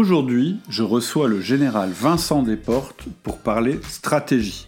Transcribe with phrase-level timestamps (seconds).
[0.00, 4.66] Aujourd'hui, je reçois le général Vincent Desportes pour parler stratégie.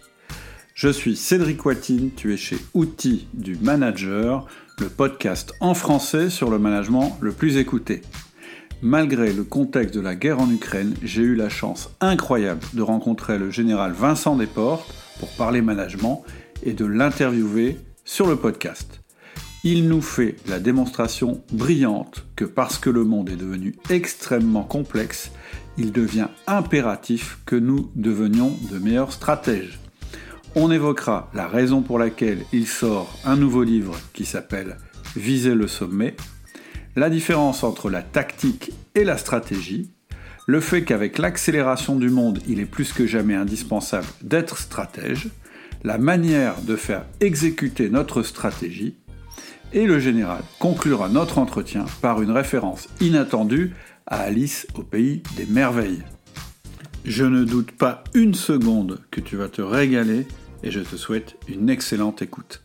[0.75, 4.45] Je suis Cédric Watine, tu es chez Outils du Manager,
[4.77, 8.03] le podcast en français sur le management le plus écouté.
[8.83, 13.39] Malgré le contexte de la guerre en Ukraine, j'ai eu la chance incroyable de rencontrer
[13.39, 16.23] le général Vincent Desportes pour parler management
[16.61, 19.02] et de l'interviewer sur le podcast.
[19.65, 25.31] Il nous fait la démonstration brillante que parce que le monde est devenu extrêmement complexe,
[25.77, 29.79] il devient impératif que nous devenions de meilleurs stratèges.
[30.55, 34.75] On évoquera la raison pour laquelle il sort un nouveau livre qui s'appelle
[35.15, 36.17] Viser le sommet,
[36.97, 39.89] la différence entre la tactique et la stratégie,
[40.45, 45.29] le fait qu'avec l'accélération du monde, il est plus que jamais indispensable d'être stratège,
[45.85, 48.95] la manière de faire exécuter notre stratégie,
[49.73, 53.73] et le général conclura notre entretien par une référence inattendue
[54.05, 56.03] à Alice au pays des merveilles.
[57.05, 60.27] Je ne doute pas une seconde que tu vas te régaler
[60.61, 62.63] et je te souhaite une excellente écoute.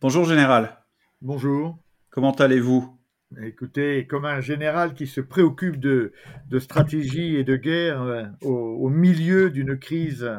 [0.00, 0.78] Bonjour général.
[1.20, 1.78] Bonjour.
[2.10, 2.98] Comment allez-vous?
[3.42, 6.12] Écoutez, comme un général qui se préoccupe de,
[6.58, 10.30] stratégie et de guerre euh, au, milieu d'une crise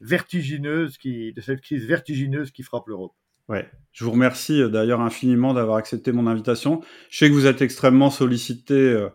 [0.00, 3.14] vertigineuse, qui, de cette crise vertigineuse qui frappe l'Europe.
[3.48, 6.82] Ouais, je vous remercie euh, d'ailleurs infiniment d'avoir accepté mon invitation.
[7.10, 9.08] Je sais que vous êtes extrêmement sollicité euh,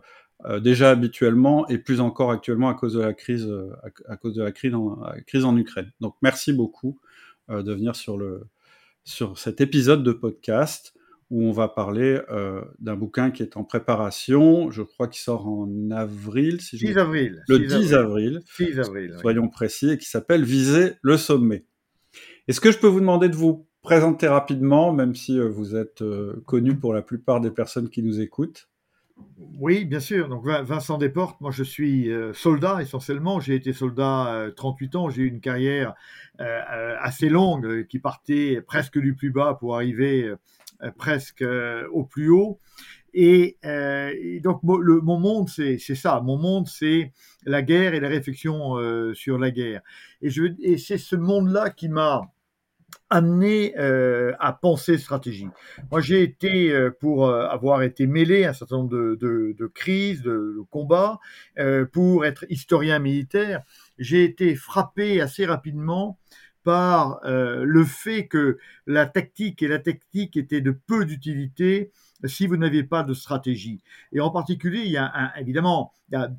[0.46, 3.52] euh, déjà habituellement et plus encore actuellement à cause de la crise,
[4.08, 5.90] à, cause de la crise en, crise en Ukraine.
[6.00, 6.98] Donc merci beaucoup
[7.48, 8.46] de venir sur le
[9.02, 10.94] sur cet épisode de podcast
[11.30, 12.20] où on va parler
[12.78, 14.70] d'un bouquin qui est en préparation.
[14.70, 17.42] Je crois qu'il sort en avril, si 6 avril.
[17.48, 18.40] Le 10 avril.
[18.56, 19.16] 6 avril.
[19.20, 21.66] Soyons précis et qui s'appelle Viser le sommet.
[22.46, 26.02] Est-ce que je peux vous demander de vous présenter rapidement, même si euh, vous êtes
[26.02, 28.68] euh, connu pour la plupart des personnes qui nous écoutent.
[29.58, 30.28] Oui, bien sûr.
[30.28, 33.38] Donc Vincent Desportes, moi je suis euh, soldat essentiellement.
[33.38, 35.10] J'ai été soldat 38 ans.
[35.10, 35.94] J'ai eu une carrière
[36.38, 40.32] assez longue qui partait presque du plus bas pour arriver
[40.96, 41.44] presque
[41.92, 42.60] au plus haut.
[43.12, 43.58] Et,
[44.42, 46.22] donc mon monde, c'est ça.
[46.22, 47.12] Mon monde, c'est
[47.44, 48.78] la guerre et la réflexion
[49.12, 49.82] sur la guerre.
[50.22, 50.30] Et,
[50.62, 52.22] et c'est ce monde-là qui m'a
[53.10, 55.48] amené euh, à penser stratégie.
[55.90, 59.54] Moi, j'ai été, euh, pour euh, avoir été mêlé à un certain nombre de, de,
[59.58, 61.18] de crises, de, de combats,
[61.58, 63.62] euh, pour être historien militaire,
[63.98, 66.18] j'ai été frappé assez rapidement
[66.62, 71.90] par le fait que la tactique et la technique étaient de peu d'utilité
[72.26, 73.80] si vous n'aviez pas de stratégie.
[74.12, 76.30] Et en particulier, il y a un, évidemment, il y a,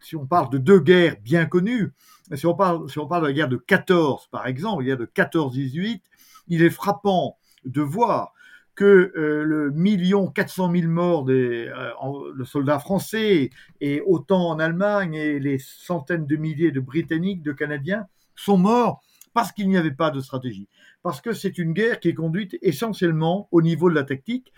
[0.00, 1.92] si on parle de deux guerres bien connues,
[2.34, 4.98] si on parle, si on parle de la guerre de 14, par exemple, la guerre
[4.98, 6.00] de 14-18,
[6.48, 8.32] il est frappant de voir
[8.74, 14.58] que euh, le million quatre cent mille morts des euh, soldats français et autant en
[14.58, 19.02] Allemagne et les centaines de milliers de Britanniques, de Canadiens sont morts
[19.34, 20.68] parce qu'il n'y avait pas de stratégie,
[21.02, 24.52] parce que c'est une guerre qui est conduite essentiellement au niveau de la tactique,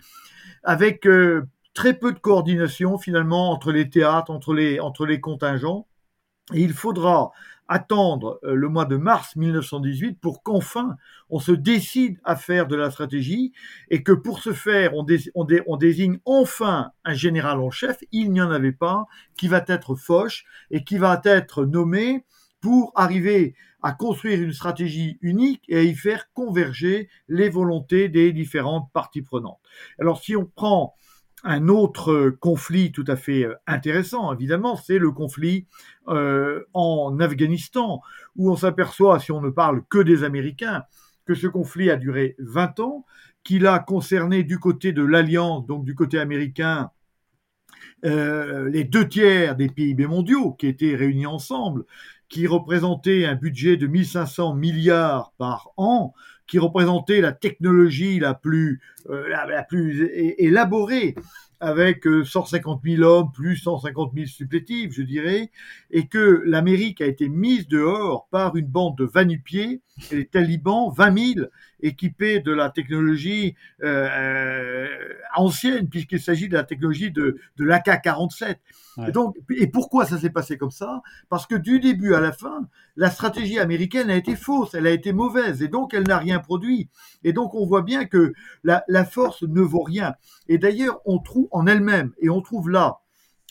[0.63, 5.87] avec euh, très peu de coordination finalement entre les théâtres, entre les, entre les contingents.
[6.53, 7.31] Et il faudra
[7.67, 10.95] attendre euh, le mois de mars 1918 pour qu'enfin
[11.29, 13.53] on se décide à faire de la stratégie
[13.89, 18.51] et que pour ce faire on, désigne enfin un général en chef, il n'y en
[18.51, 19.05] avait pas,
[19.37, 22.25] qui va être Foch et qui va être nommé
[22.61, 28.33] pour arriver à construire une stratégie unique et à y faire converger les volontés des
[28.33, 29.59] différentes parties prenantes.
[29.99, 30.95] Alors si on prend
[31.45, 35.67] un autre conflit tout à fait euh, intéressant, évidemment, c'est le conflit
[36.07, 38.01] euh, en Afghanistan,
[38.35, 40.83] où on s'aperçoit, si on ne parle que des Américains,
[41.25, 43.05] que ce conflit a duré 20 ans,
[43.43, 46.89] qu'il a concerné du côté de l'Alliance, donc du côté américain,
[48.05, 51.85] euh, les deux tiers des PIB mondiaux qui étaient réunis ensemble,
[52.27, 56.13] qui représentaient un budget de 1500 milliards par an,
[56.47, 61.15] qui représentait la technologie la plus, euh, la, plus élaborée
[61.59, 65.51] avec 150 euh, 000 hommes plus 150 000 supplétifs, je dirais,
[65.89, 69.81] et que l'Amérique a été mise dehors par une bande de vanupiers,
[70.11, 71.47] et les talibans, 20 000,
[71.85, 78.57] équipés de la technologie euh, euh ancienne, puisqu'il s'agit de la technologie de, de l'AK-47.
[79.07, 81.01] Et, donc, et pourquoi ça s'est passé comme ça?
[81.27, 84.91] Parce que du début à la fin, la stratégie américaine a été fausse, elle a
[84.91, 86.89] été mauvaise, et donc elle n'a rien produit.
[87.25, 88.33] Et donc on voit bien que
[88.63, 90.15] la, la force ne vaut rien.
[90.47, 92.99] Et d'ailleurs, on trouve en elle-même, et on trouve là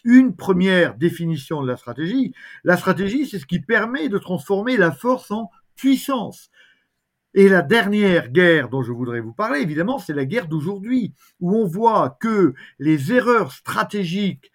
[0.05, 2.33] une première définition de la stratégie.
[2.63, 6.51] La stratégie, c'est ce qui permet de transformer la force en puissance.
[7.35, 11.57] Et la dernière guerre dont je voudrais vous parler, évidemment, c'est la guerre d'aujourd'hui, où
[11.57, 14.53] on voit que les erreurs stratégiques,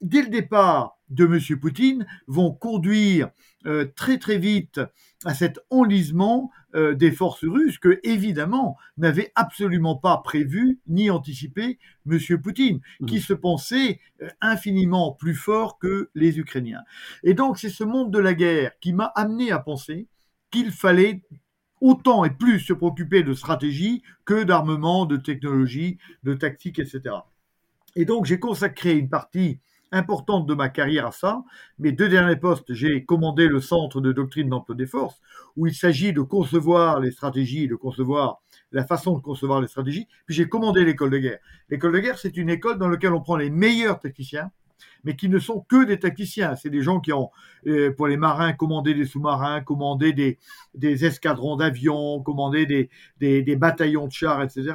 [0.00, 1.58] dès le départ, de M.
[1.58, 3.30] Poutine vont conduire
[3.66, 4.80] euh, très très vite
[5.24, 11.78] à cet enlisement euh, des forces russes que, évidemment, n'avait absolument pas prévu ni anticipé
[12.10, 12.18] M.
[12.40, 13.06] Poutine, mmh.
[13.06, 16.82] qui se pensait euh, infiniment plus fort que les Ukrainiens.
[17.22, 20.06] Et donc, c'est ce monde de la guerre qui m'a amené à penser
[20.50, 21.22] qu'il fallait
[21.80, 27.16] autant et plus se préoccuper de stratégie que d'armement, de technologie, de tactique, etc.
[27.96, 29.58] Et donc, j'ai consacré une partie
[29.92, 31.42] importante de ma carrière à ça.
[31.78, 35.20] Mes deux derniers postes, j'ai commandé le Centre de doctrine d'emploi des forces,
[35.56, 38.40] où il s'agit de concevoir les stratégies, de concevoir
[38.72, 40.06] la façon de concevoir les stratégies.
[40.26, 41.38] Puis j'ai commandé l'école de guerre.
[41.68, 44.50] L'école de guerre, c'est une école dans laquelle on prend les meilleurs tacticiens,
[45.04, 46.56] mais qui ne sont que des tacticiens.
[46.56, 47.30] C'est des gens qui ont,
[47.66, 52.66] euh, pour les marins, commandé des sous-marins, commandé des, escadrons d'avions, commandé
[53.18, 54.72] des, bataillons de chars, etc.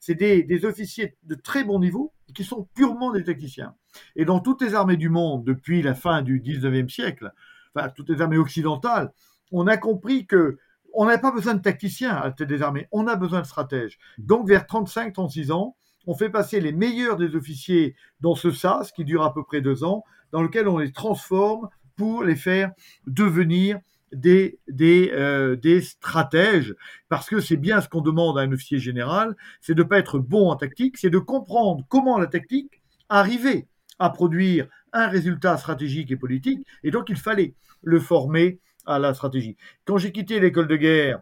[0.00, 3.74] C'est des, des officiers de très bon niveau qui sont purement des tacticiens.
[4.14, 7.32] Et dans toutes les armées du monde, depuis la fin du 19e siècle,
[7.74, 9.12] enfin, toutes les armées occidentales,
[9.52, 10.58] on a compris que
[10.96, 13.46] on n'a pas besoin de tacticiens à la tête des armées, on a besoin de
[13.46, 13.98] stratèges.
[14.16, 19.04] Donc, vers 35-36 ans, on fait passer les meilleurs des officiers dans ce SAS qui
[19.04, 22.72] dure à peu près deux ans, dans lequel on les transforme pour les faire
[23.06, 23.78] devenir
[24.12, 26.74] des, des, euh, des stratèges,
[27.08, 29.98] parce que c'est bien ce qu'on demande à un officier général, c'est de ne pas
[29.98, 33.66] être bon en tactique, c'est de comprendre comment la tactique arrivait
[33.98, 39.14] à produire un résultat stratégique et politique, et donc il fallait le former à la
[39.14, 39.56] stratégie.
[39.84, 41.20] Quand j'ai quitté l'école de guerre,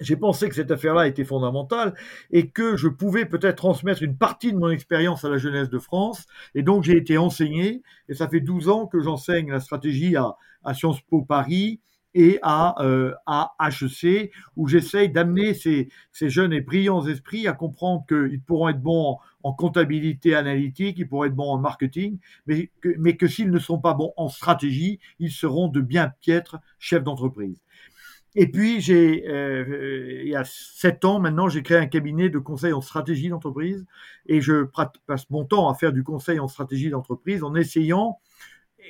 [0.00, 1.94] j'ai pensé que cette affaire-là était fondamentale
[2.30, 5.78] et que je pouvais peut-être transmettre une partie de mon expérience à la jeunesse de
[5.78, 6.26] France.
[6.54, 10.36] Et donc j'ai été enseigné, et ça fait 12 ans que j'enseigne la stratégie à,
[10.74, 11.80] Sciences Po Paris,
[12.12, 17.52] et à, euh, à HEC, où j'essaye d'amener ces, ces, jeunes et brillants esprits à
[17.52, 22.70] comprendre qu'ils pourront être bons en, comptabilité analytique, ils pourront être bons en marketing, mais
[22.80, 26.58] que, mais que s'ils ne sont pas bons en stratégie, ils seront de bien piètres
[26.80, 27.60] chefs d'entreprise.
[28.36, 32.38] Et puis, j'ai, euh, il y a sept ans maintenant, j'ai créé un cabinet de
[32.38, 33.84] conseil en stratégie d'entreprise
[34.26, 34.68] et je
[35.06, 38.18] passe mon temps à faire du conseil en stratégie d'entreprise en essayant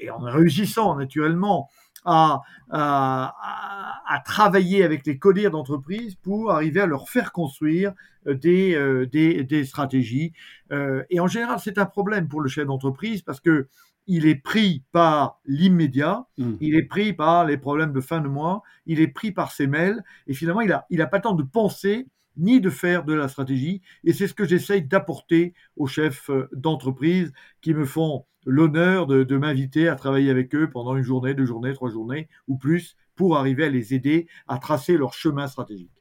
[0.03, 1.69] et en réussissant naturellement
[2.05, 7.93] à, à, travailler avec les codires d'entreprise pour arriver à leur faire construire
[8.27, 10.33] euh, des, euh, des, des stratégies.
[10.73, 13.69] Euh, et en général, c'est un problème pour le chef d'entreprise parce que
[14.07, 16.53] il est pris par l'immédiat, mmh.
[16.61, 19.67] il est pris par les problèmes de fin de mois, il est pris par ses
[19.67, 23.05] mails, et finalement, il n'a il a pas le temps de penser ni de faire
[23.05, 23.83] de la stratégie.
[24.05, 29.89] Et c'est ce que j'essaye d'apporter aux chefs d'entreprise qui me font l'honneur de, m'inviter
[29.89, 33.65] à travailler avec eux pendant une journée, deux journées, trois journées ou plus pour arriver
[33.65, 35.93] à les aider à tracer leur chemin stratégique.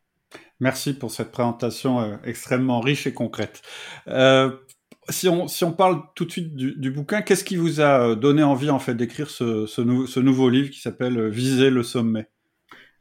[0.60, 3.62] Merci pour cette présentation euh, extrêmement riche et concrète.
[4.07, 4.56] Euh,
[5.10, 8.16] si, on, si on parle tout de suite du, bouquin, qu'est-ce qui vous a euh,
[8.16, 12.30] donné envie en fait d'écrire ce, ce, nouveau livre qui s'appelle Viser le sommet?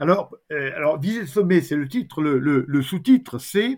[0.00, 2.22] Alors, alors, Viser le sommet, c'est le titre.
[2.22, 3.76] Le, le, sous-titre, c'est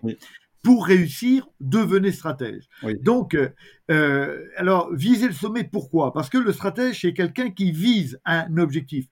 [0.63, 2.63] pour réussir, devenez stratège.
[3.01, 3.49] Donc, euh,
[3.89, 6.13] euh, alors, viser le sommet, pourquoi?
[6.13, 9.05] Parce que le stratège, c'est quelqu'un qui vise un objectif.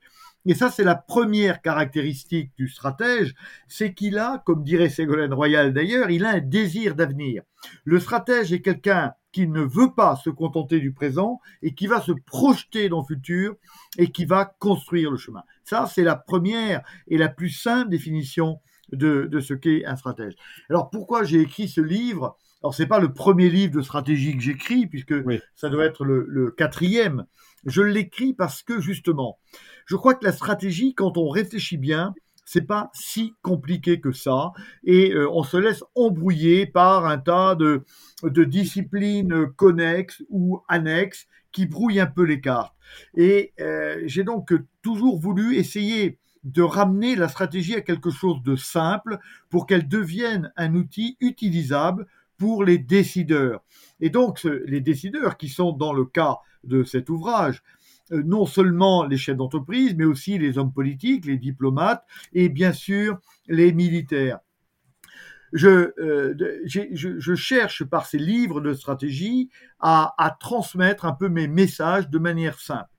[0.46, 3.36] Et ça, c'est la première caractéristique du stratège,
[3.68, 7.44] c'est qu'il a, comme dirait Ségolène Royal d'ailleurs, il a un désir d'avenir.
[7.84, 12.02] Le stratège est quelqu'un qui ne veut pas se contenter du présent et qui va
[12.02, 13.56] se projeter dans le futur
[13.98, 15.44] et qui va construire le chemin.
[15.64, 18.60] Ça, c'est la première et la plus simple définition
[18.92, 20.34] de, ce qu'est un stratège.
[20.70, 22.38] Alors pourquoi j'ai écrit ce livre?
[22.64, 25.14] Alors c'est pas le premier livre de stratégie que j'écris puisque
[25.56, 27.26] ça doit être le, quatrième.
[27.66, 29.38] Je l'écris parce que justement,
[29.90, 32.14] je crois que la stratégie, quand on réfléchit bien,
[32.46, 34.52] c'est pas si compliqué que ça
[34.84, 37.84] et euh, on se laisse embrouiller par un tas de,
[38.24, 42.76] disciplines connexes ou annexes qui brouillent un peu les cartes.
[43.16, 44.54] Et euh, j'ai donc
[44.84, 49.18] toujours voulu essayer de ramener la stratégie à quelque chose de simple
[49.50, 52.06] pour qu'elle devienne un outil utilisable
[52.38, 53.64] pour les décideurs.
[54.02, 57.64] Et donc, les décideurs qui sont dans le cas de cet ouvrage,
[58.12, 63.20] non seulement les chefs d'entreprise, mais aussi les hommes politiques, les diplomates et bien sûr
[63.48, 64.40] les militaires.
[65.52, 66.36] Je, euh,
[66.66, 69.50] je, cherche par ces livres de stratégie
[69.80, 72.90] à transmettre un peu mes messages de manière simple.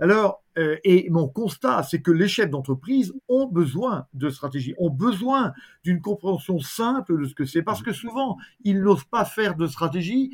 [0.00, 4.90] Alors, euh, et mon constat, c'est que les chefs d'entreprise ont besoin de stratégie, ont
[4.90, 5.52] besoin
[5.84, 9.66] d'une compréhension simple de ce que c'est, parce que souvent, ils n'osent pas faire de
[9.66, 10.32] stratégie,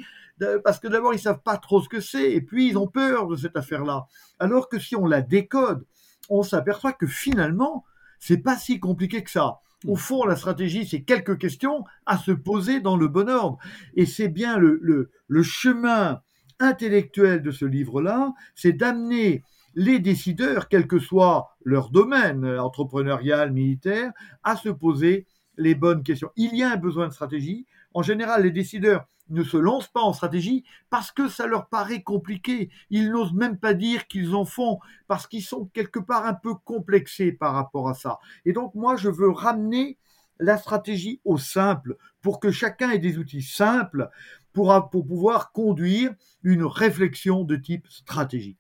[0.65, 3.27] parce que d'abord, ils savent pas trop ce que c'est, et puis ils ont peur
[3.27, 4.07] de cette affaire-là.
[4.39, 5.85] Alors que si on la décode,
[6.29, 7.85] on s'aperçoit que finalement,
[8.19, 9.61] c'est pas si compliqué que ça.
[9.87, 13.59] Au fond, la stratégie, c'est quelques questions à se poser dans le bon ordre.
[13.95, 16.21] Et c'est bien le, le, le chemin
[16.59, 19.43] intellectuel de ce livre-là, c'est d'amener
[19.75, 24.11] les décideurs, quel que soit leur domaine entrepreneurial, militaire,
[24.43, 25.27] à se poser
[25.59, 26.31] les bonnes questions.
[26.37, 27.67] Il y a un besoin de stratégie.
[27.93, 32.03] En général, les décideurs ne se lancent pas en stratégie parce que ça leur paraît
[32.03, 32.71] compliqué.
[32.91, 34.79] Ils n'osent même pas dire qu'ils en font
[35.09, 38.19] parce qu'ils sont quelque part un peu complexés par rapport à ça.
[38.45, 39.99] Et donc moi, je veux ramener
[40.39, 44.11] la stratégie au simple pour que chacun ait des outils simples
[44.53, 48.59] pour, pour pouvoir conduire une réflexion de type stratégique.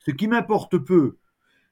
[0.00, 1.18] Ce qui m'importe peu,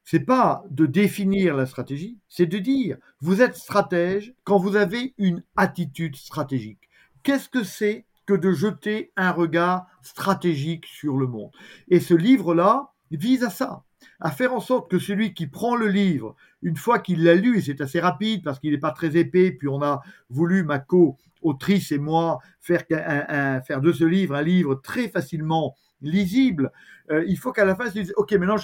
[0.05, 5.15] c'est pas de définir la stratégie, c'est de dire vous êtes stratège quand vous avez
[5.19, 6.90] une attitude stratégique.
[7.23, 11.51] Qu'est-ce que c'est que de jeter un regard stratégique sur le monde?
[11.89, 13.83] Et ce livre-là vise à ça,
[14.21, 17.59] à faire en sorte que celui qui prend le livre, une fois qu'il l'a lu,
[17.59, 20.79] et c'est assez rapide parce qu'il n'est pas très épais, puis on a voulu, ma
[20.79, 26.73] co-autrice et moi, faire, de ce livre un livre très facilement lisible,
[27.11, 28.57] euh, il faut qu'à la fin, se dise, OK, maintenant,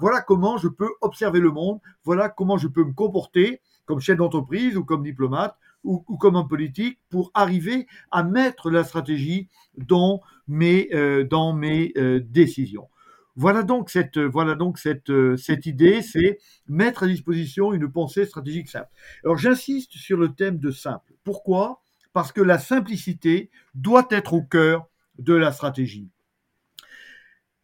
[0.00, 4.16] voilà comment je peux observer le monde, voilà comment je peux me comporter comme chef
[4.16, 10.20] d'entreprise ou comme diplomate ou, comme homme politique pour arriver à mettre la stratégie dans
[10.48, 12.88] mes, euh, dans mes euh, décisions.
[13.34, 18.68] Voilà donc cette, voilà donc cette, cette idée, c'est mettre à disposition une pensée stratégique
[18.68, 18.90] simple.
[19.24, 21.14] Alors j'insiste sur le thème de simple.
[21.24, 21.80] Pourquoi?
[22.12, 24.86] Parce que la simplicité doit être au cœur
[25.18, 26.10] de la stratégie.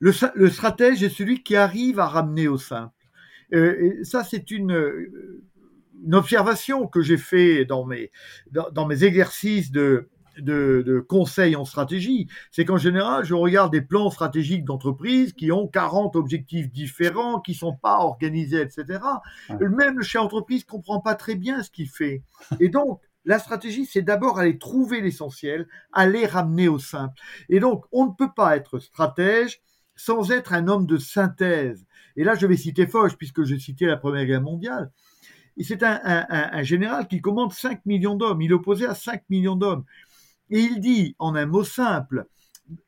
[0.01, 2.95] Le, stratège est celui qui arrive à ramener au simple.
[3.53, 4.73] Euh, ça, c'est une,
[6.05, 8.11] une, observation que j'ai fait dans mes,
[8.51, 13.83] dans, mes exercices de, de, de, conseil en stratégie, c'est qu'en général, je regarde des
[13.83, 19.01] plans stratégiques d'entreprise qui ont 40 objectifs différents, qui sont pas organisés, etc.
[19.61, 22.23] Même le chef d'entreprise comprend pas très bien ce qu'il fait.
[22.61, 27.15] Et donc, la stratégie, c'est d'abord aller trouver l'essentiel, aller ramener au simple.
[27.51, 29.61] Et donc, on ne peut pas être stratège
[29.97, 31.85] sans être un homme de synthèse.
[32.17, 34.91] Et là, je vais citer Foch, puisque je citais la Première Guerre mondiale.
[35.63, 38.41] C'est un, général qui commande 5 millions d'hommes.
[38.43, 39.85] Il est opposé à 5 millions d'hommes.
[40.51, 42.27] Et il dit, en un mot simple,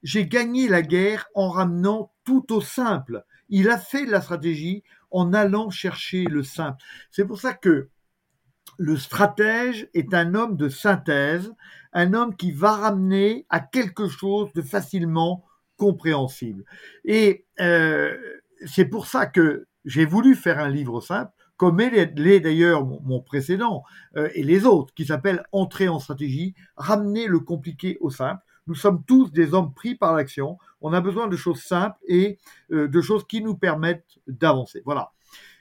[0.03, 3.25] j'ai gagné la guerre en ramenant tout au simple.
[3.49, 6.79] Il a fait la stratégie en allant chercher le simple.
[7.11, 7.89] C'est pour ça que
[8.79, 11.53] le stratège est un homme de synthèse,
[11.93, 15.45] un homme qui va ramener à quelque chose de facilement
[15.77, 16.65] compréhensible.
[17.05, 18.17] Et euh,
[18.67, 23.85] c'est pour ça que j'ai voulu faire un livre simple, comme l'est d'ailleurs mon, précédent
[24.17, 28.43] euh, et les autres, qui s'appelle Entrer en stratégie, ramener le compliqué au simple.
[28.67, 30.57] Nous sommes tous des hommes pris par l'action.
[30.81, 32.38] On a besoin de choses simples et
[32.73, 34.81] euh, de choses qui nous permettent d'avancer.
[34.87, 35.11] Voilà.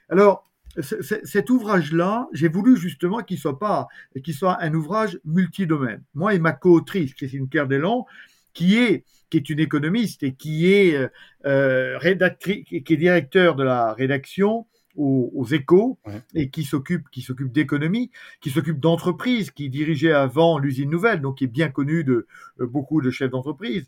[0.07, 3.89] Alors, cet ouvrage-là, j'ai voulu justement qu'il soit pas,
[4.23, 6.01] qu'il soit un ouvrage multidomaine.
[6.13, 8.05] Moi et ma co-autrice, Christine Kerdelan,
[8.53, 11.09] qui est qui est une économiste et qui est euh,
[11.45, 11.99] euh
[12.39, 14.65] qui est directeur de la rédaction
[14.99, 15.97] aux, Échos
[16.33, 21.37] et qui s'occupe qui s'occupe d'économie, qui s'occupe d'entreprise, qui dirigeait avant l'usine nouvelle, donc
[21.37, 22.27] qui est bien connu de
[22.59, 23.87] euh, beaucoup de chefs d'entreprise.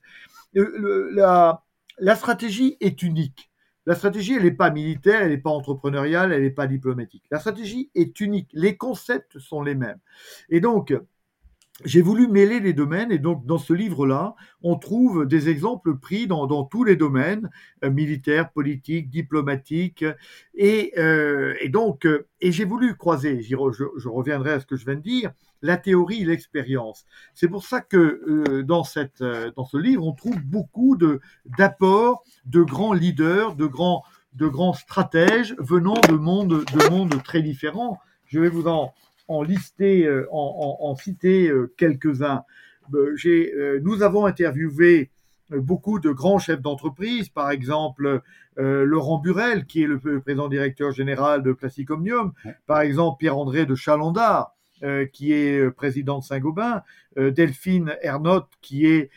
[0.56, 1.64] Euh, la,
[2.00, 3.52] la stratégie est unique.
[3.86, 7.24] La stratégie, elle n'est pas militaire, elle n'est pas entrepreneuriale, elle n'est pas diplomatique.
[7.32, 8.50] La stratégie est unique.
[8.54, 10.00] Les concepts sont les mêmes.
[10.50, 10.94] Et donc,
[11.86, 16.28] j'ai voulu mêler les domaines et donc dans ce livre-là, on trouve des exemples pris
[16.28, 17.50] dans, dans tous les domaines
[17.84, 20.06] euh, militaires, politiques, diplomatiques
[20.56, 24.86] et, euh, et donc euh, et j'ai voulu croiser, je, reviendrai à ce que je
[24.86, 27.06] viens de dire, la théorie et l'expérience.
[27.36, 27.98] C'est pour ça que
[28.48, 31.20] euh, dans cette dans ce livre, on trouve beaucoup de
[31.58, 37.42] d'apports de grands leaders, de grands de grands stratèges venant de mondes de mondes très
[37.42, 38.00] différents.
[38.26, 38.94] Je vais vous en
[39.32, 42.44] en lister, euh, en, citer euh, quelques-uns.
[42.94, 45.10] Euh, nous avons interviewé
[45.50, 48.22] beaucoup de grands chefs d'entreprise, par exemple
[48.58, 52.32] Laurent Burel, qui est le, président directeur général de Classic Omnium,
[52.68, 54.56] par exemple Pierre-André de Chalandard,
[55.12, 56.84] qui est président de Saint-Gobain,
[57.18, 59.10] Delphine Ernotte, qui est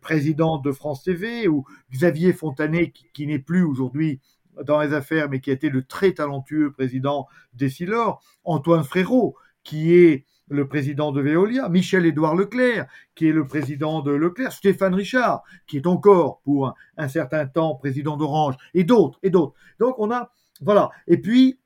[0.00, 4.20] présidente de France TV, ou Xavier Fontanet, qui n'est plus aujourd'hui
[4.64, 9.94] dans les affaires, mais qui a été le très talentueux président d'Essilor, Antoine Frérot, qui
[9.94, 15.42] est le président de Veolia, Michel-Édouard Leclerc, qui est le président de Leclerc, Stéphane Richard,
[15.66, 19.54] qui est encore pour un, certain temps président d'Orange, et d'autres, et d'autres.
[19.80, 20.90] Donc on a, voilà.
[21.06, 21.58] Et puis,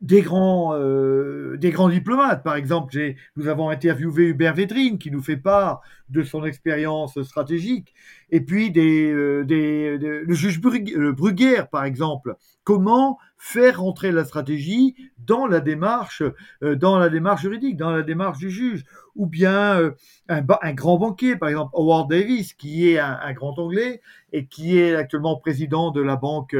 [0.00, 2.42] des grands, euh, des grands diplomates.
[2.42, 2.96] Par exemple,
[3.36, 7.92] nous avons interviewé Hubert Védrine qui nous fait part de son expérience stratégique.
[8.30, 12.34] Et puis des, euh, des, le juge Bruguière, par exemple.
[12.64, 16.22] Comment faire rentrer la stratégie dans la démarche,
[16.62, 18.84] euh, dans la démarche juridique, dans la démarche du juge,
[19.16, 19.92] ou bien
[20.28, 24.00] un, un, grand banquier, par exemple Howard Davis, qui est un, un, grand anglais
[24.32, 26.56] et qui est actuellement président de la Banque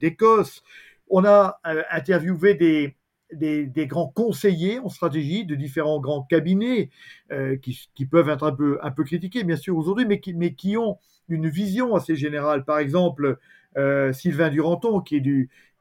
[0.00, 0.62] d'Écosse
[1.08, 6.90] on a euh, interviewé des, grands conseillers en stratégie de différents grands cabinets
[7.32, 11.94] euh, qui, peuvent être un peu, critiqués, bien sûr, aujourd'hui, mais qui, ont une vision
[11.94, 12.64] assez générale.
[12.64, 13.38] Par exemple,
[13.76, 15.16] euh, Sylvain Duranton, qui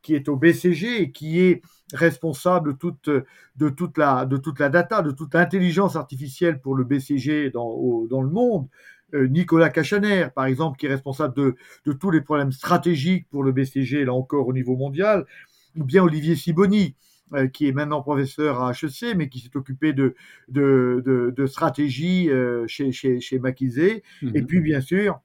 [0.10, 1.62] est, au BCG et qui est
[1.94, 4.26] responsable de, toute la,
[4.70, 8.68] data, de toute l'intelligence artificielle pour le BCG dans le monde.
[9.14, 13.52] Euh, Nicolas Cachaner, par exemple, qui est responsable de, tous les problèmes stratégiques pour le
[13.52, 15.26] BCG, là encore au niveau mondial,
[15.76, 16.96] ou bien Olivier Siboni,
[17.34, 20.16] euh, qui est maintenant professeur à HEC, mais qui s'est occupé de,
[20.50, 23.42] de, stratégie euh, chez, chez, chez Et
[24.22, 24.46] mhm.
[24.46, 25.20] puis, bien sûr,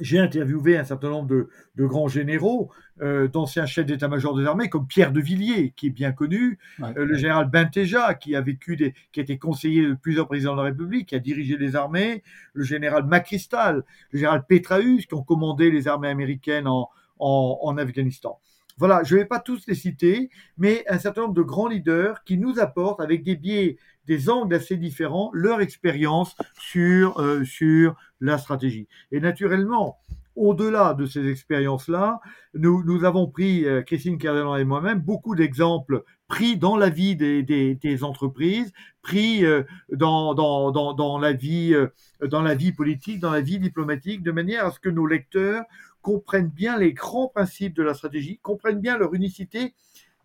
[0.00, 2.70] j'ai interviewé un certain nombre de, grands généraux,
[3.00, 7.04] euh, d'anciens chefs d'état-major des armées, comme Pierre de Villiers, qui est bien connu, euh,
[7.04, 10.58] le général Benteja, qui a vécu des, qui a été conseiller de plusieurs présidents de
[10.58, 12.22] la République, qui a dirigé les armées,
[12.54, 18.38] le général Macristal, le général Petraeus, qui ont commandé les armées américaines en, en Afghanistan.
[18.78, 22.24] Voilà, je ne vais pas tous les citer, mais un certain nombre de grands leaders
[22.24, 27.96] qui nous apportent, avec des biais des angles assez différents leur expérience sur, euh, sur
[28.20, 28.88] la stratégie.
[29.10, 29.98] Et naturellement,
[30.34, 32.20] au-delà de ces expériences-là,
[32.54, 37.16] nous, nous avons pris, euh, Christine Cardelan et moi-même, beaucoup d'exemples pris dans la vie
[37.16, 41.74] des, des, des entreprises, pris euh, dans, dans, dans, dans, la vie,
[42.22, 45.64] dans la vie politique, dans la vie diplomatique, de manière à ce que nos lecteurs
[46.00, 49.74] comprennent bien les grands principes de la stratégie, comprennent bien leur unicité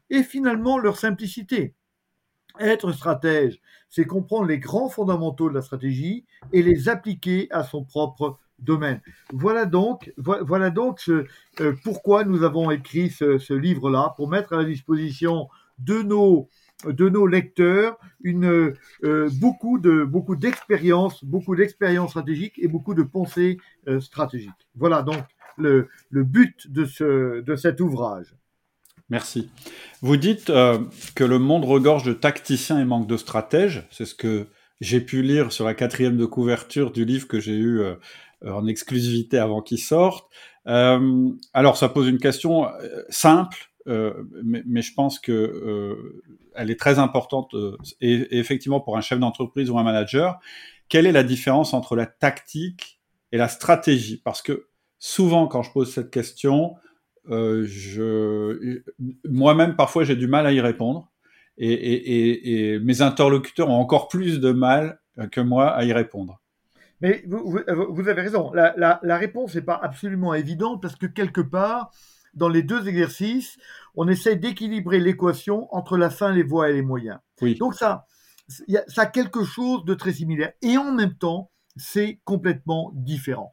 [0.09, 1.75] et finalement leur simplicité.
[2.59, 3.59] Être stratège,
[3.89, 9.01] c'est comprendre les grands fondamentaux de la stratégie et les appliquer à son propre domaine.
[9.31, 11.25] Voilà donc, voilà donc euh,
[11.83, 15.47] pourquoi nous avons écrit ce, livre-là, pour mettre à la disposition
[15.79, 16.49] de nos,
[17.27, 21.55] lecteurs euh, beaucoup de beaucoup d'expériences, beaucoup
[22.07, 24.67] stratégiques et beaucoup de pensées euh, stratégiques.
[24.75, 25.23] Voilà donc
[25.57, 26.85] le, but de
[27.55, 28.35] cet ouvrage.
[29.09, 29.49] Merci.
[30.01, 30.79] Vous dites euh,
[31.15, 33.87] que le monde regorge de tacticiens et manque de stratèges.
[33.89, 34.47] C'est ce que
[34.81, 37.95] j'ai pu lire sur la quatrième de couverture du livre que j'ai eu euh,
[38.45, 40.29] en exclusivité avant qu'il sorte.
[40.67, 42.67] Euh, alors, ça pose une question
[43.09, 45.95] simple, mais, mais, je pense que
[46.55, 47.55] elle est très importante
[48.01, 50.39] et, et, effectivement pour un chef d'entreprise ou un manager.
[50.89, 52.99] Quelle est la différence entre la tactique
[53.31, 54.21] et la stratégie?
[54.21, 54.67] Parce que
[54.99, 56.75] souvent, quand je pose cette question,
[57.29, 58.81] euh, je,
[59.27, 61.11] moi-même, parfois, j'ai du mal à y répondre.
[61.57, 64.99] Et, et, et, mes interlocuteurs ont encore plus de mal
[65.31, 66.39] que moi à y répondre.
[67.01, 67.59] Mais vous,
[67.89, 68.51] vous, avez raison.
[68.53, 71.91] La, la, la réponse n'est pas absolument évidente parce que quelque part,
[72.33, 73.57] dans les deux exercices,
[73.95, 77.19] on essaie d'équilibrer l'équation entre la fin, les voies et les moyens.
[77.41, 77.55] Oui.
[77.55, 78.05] Donc ça,
[78.87, 80.53] ça a quelque chose de très similaire.
[80.61, 83.51] Et en même temps, c'est complètement différent.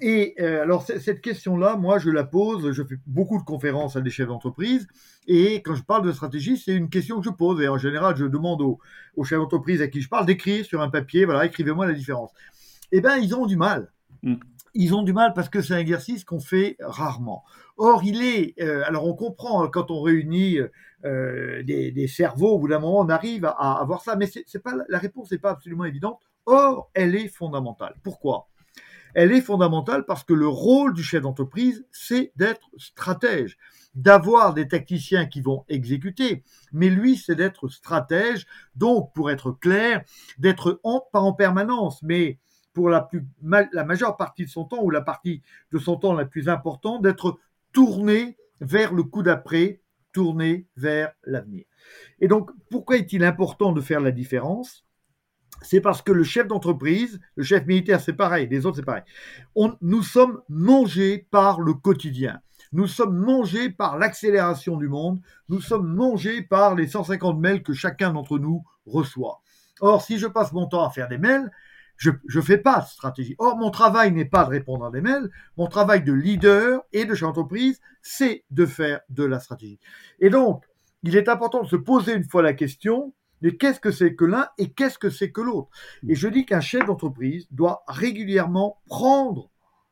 [0.00, 4.00] Et euh, alors cette question-là, moi je la pose, je fais beaucoup de conférences à
[4.00, 4.86] des chefs d'entreprise,
[5.26, 8.16] et quand je parle de stratégie, c'est une question que je pose, et en général
[8.16, 8.78] je demande aux,
[9.24, 12.30] chefs d'entreprise à qui je parle d'écrire sur un papier, voilà, écrivez-moi la différence.
[12.92, 13.92] Eh bien, ils ont du mal.
[14.22, 14.36] Mm.
[14.74, 17.42] Ils ont du mal parce que c'est un exercice qu'on fait rarement.
[17.76, 20.58] Or, il est, euh, alors on comprend hein, quand on réunit
[21.04, 24.62] euh, des, cerveaux, au bout d'un moment, on arrive à, à, voir ça, mais c'est
[24.62, 26.20] pas la réponse n'est pas absolument évidente.
[26.46, 27.94] Or, elle est fondamentale.
[28.04, 28.48] Pourquoi?
[29.14, 33.56] Elle est fondamentale parce que le rôle du chef d'entreprise, c'est d'être stratège,
[33.94, 40.04] d'avoir des tacticiens qui vont exécuter, mais lui, c'est d'être stratège, donc pour être clair,
[40.38, 42.38] d'être en, pas en permanence, mais
[42.72, 43.26] pour la, plus,
[43.72, 45.42] la majeure partie de son temps, ou la partie
[45.72, 47.38] de son temps la plus importante, d'être
[47.72, 49.80] tourné vers le coup d'après,
[50.12, 51.64] tourné vers l'avenir.
[52.20, 54.84] Et donc, pourquoi est-il important de faire la différence?
[55.62, 59.02] C'est parce que le chef d'entreprise, le chef militaire, c'est pareil, les autres, c'est pareil.
[59.80, 62.40] nous sommes mangés par le quotidien.
[62.72, 65.20] Nous sommes mangés par l'accélération du monde.
[65.48, 69.40] Nous sommes mangés par les 150 mails que chacun d'entre nous reçoit.
[69.80, 71.50] Or, si je passe mon temps à faire des mails,
[71.96, 73.34] je ne fais pas de stratégie.
[73.38, 75.30] Or, mon travail n'est pas de répondre à des mails.
[75.56, 79.80] Mon travail de leader et de chef d'entreprise, c'est de faire de la stratégie.
[80.20, 80.64] Et donc,
[81.02, 84.24] il est important de se poser une fois la question, mais qu'est-ce que c'est que
[84.24, 85.68] l'un et qu'est-ce que c'est que l'autre?
[86.08, 89.50] Et je dis qu'un chef d'entreprise doit régulièrement prendre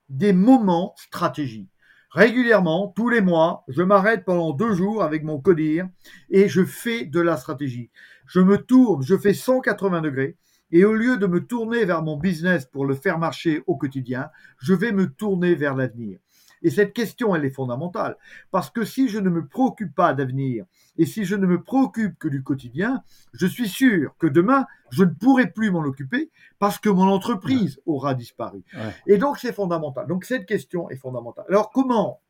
[0.08, 1.70] des moments stratégiques.
[2.10, 5.88] Régulièrement, tous les mois, je m'arrête pendant deux jours avec mon codir
[6.30, 7.90] et je fais de la stratégie.
[8.26, 10.36] Je me tourne, je fais 180 degrés
[10.70, 14.30] et au lieu de me tourner vers mon business pour le faire marcher au quotidien,
[14.58, 16.18] je vais me tourner vers l'avenir.
[16.62, 18.16] Et cette question, elle est fondamentale.
[18.50, 20.64] Parce que si je ne me préoccupe pas d'avenir
[20.98, 25.04] et si je ne me préoccupe que du quotidien, je suis sûr que demain, je
[25.04, 28.62] ne pourrai plus m'en occuper parce que mon entreprise aura disparu.
[29.06, 30.06] Et donc, c'est fondamental.
[30.06, 31.44] Donc, cette question est fondamentale.
[31.48, 32.20] Alors, comment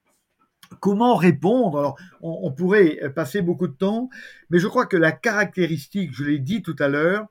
[0.80, 1.78] Comment répondre?
[1.78, 4.08] Alors, on, pourrait passer beaucoup de temps,
[4.50, 7.26] mais je crois que la caractéristique, je l'ai dit tout à l'heure,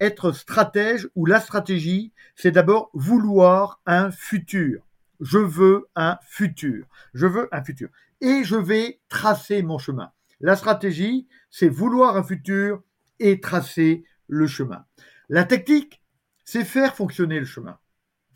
[0.00, 4.82] être stratège ou la stratégie, c'est d'abord vouloir un futur.
[5.24, 6.84] Je veux un futur.
[7.14, 7.88] Je veux un futur.
[8.20, 10.12] Et je vais tracer mon chemin.
[10.40, 12.82] La stratégie, c'est vouloir un futur
[13.20, 14.84] et tracer le chemin.
[15.30, 16.02] La technique,
[16.44, 17.78] c'est faire fonctionner le chemin.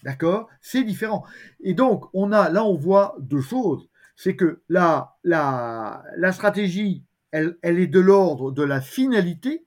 [0.02, 0.48] D'accord?
[0.62, 1.26] C'est différent.
[1.60, 3.90] Et donc, on a, là, on voit deux choses.
[4.16, 9.66] C'est que la, la, stratégie, elle, est de l'ordre de la finalité,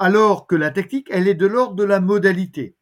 [0.00, 2.74] alors que la technique, elle est de l'ordre de la modalité.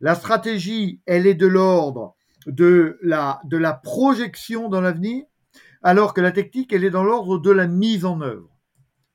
[0.00, 5.24] La stratégie, elle est de l'ordre de la, projection dans l'avenir,
[5.82, 8.50] alors que la technique, elle est dans l'ordre de la mise en œuvre.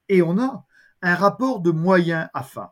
[0.08, 0.66] Et on a
[1.02, 2.72] un rapport de moyens à fin.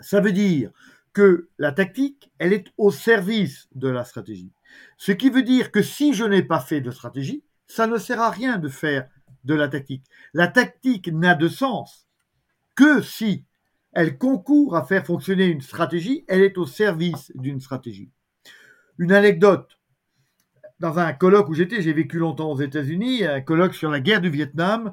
[0.00, 0.70] Ça veut dire
[1.12, 4.52] que la tactique, elle est au service de la stratégie.
[4.96, 8.20] Ce qui veut dire que si je n'ai pas fait de stratégie, ça ne sert
[8.20, 9.08] à rien de faire
[9.44, 10.04] de la tactique.
[10.32, 12.08] La tactique n'a de sens
[12.74, 13.44] que si
[13.92, 18.10] elle concourt à faire fonctionner une stratégie, elle est au service d'une stratégie.
[18.98, 19.78] Une anecdote.
[20.78, 24.20] Dans un colloque où j'étais, j'ai vécu longtemps aux États-Unis, un colloque sur la guerre
[24.20, 24.92] du Vietnam,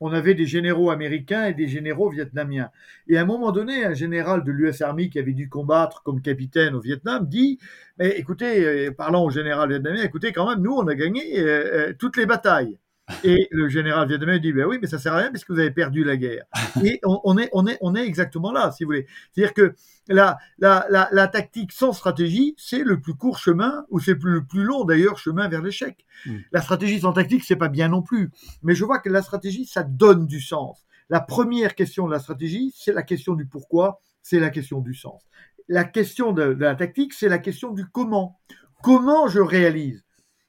[0.00, 2.70] on avait des généraux américains et des généraux vietnamiens.
[3.08, 6.20] Et à un moment donné, un général de l'US Army qui avait dû combattre comme
[6.20, 7.58] capitaine au Vietnam dit
[7.98, 11.90] Mais écoutez, euh, parlant au général vietnamien, écoutez, quand même, nous, on a gagné euh,
[11.90, 12.78] euh, toutes les batailles.
[13.22, 15.70] Et le général vietnamien dit, ben oui, mais ça sert à rien puisque vous avez
[15.70, 16.44] perdu la guerre.
[16.82, 19.06] Et on, est, on, est, on est exactement là, si vous voulez.
[19.32, 19.74] C'est-à-dire que
[20.08, 24.44] la, la, la, la, tactique sans stratégie, c'est le plus court chemin, ou c'est le
[24.44, 26.04] plus long d'ailleurs chemin vers l'échec.
[26.26, 26.38] Hmm.
[26.50, 28.30] La stratégie sans tactique, c'est pas bien non plus.
[28.62, 30.84] Mais je vois que la stratégie, ça donne du sens.
[31.08, 34.94] La première question de la stratégie, c'est la question du pourquoi, c'est la question du
[34.94, 35.22] sens.
[35.68, 38.40] La question de, de la tactique, c'est la question du comment.
[38.82, 40.04] Comment je réalise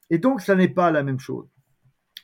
[0.10, 1.48] Et donc, ça n'est pas la même chose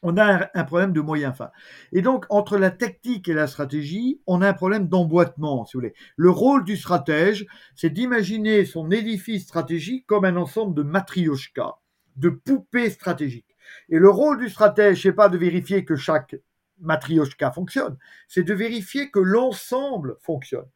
[0.03, 1.51] on a un, problème de moyens fins.
[1.93, 5.81] Et donc, entre la tactique et la stratégie, on a un problème d'emboîtement, si vous
[5.81, 5.93] voulez.
[6.17, 11.77] Le rôle du stratège, c'est d'imaginer son édifice stratégique comme un ensemble de matrioshka,
[12.17, 13.55] de poupées stratégiques.
[13.89, 16.35] Et le rôle du stratège, c'est pas de vérifier que chaque
[16.79, 20.67] matrioshka fonctionne, c'est de vérifier que l'ensemble fonctionne.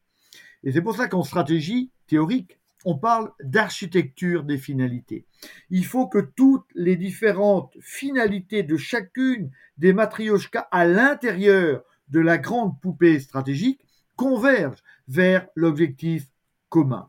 [0.64, 5.26] Et c'est pour ça qu'en stratégie théorique, on parle d'architecture des finalités.
[5.70, 12.38] Il faut que toutes les différentes finalités de chacune des matrioshkas à l'intérieur de la
[12.38, 13.80] grande poupée stratégique
[14.16, 16.26] convergent vers l'objectif
[16.68, 17.08] commun.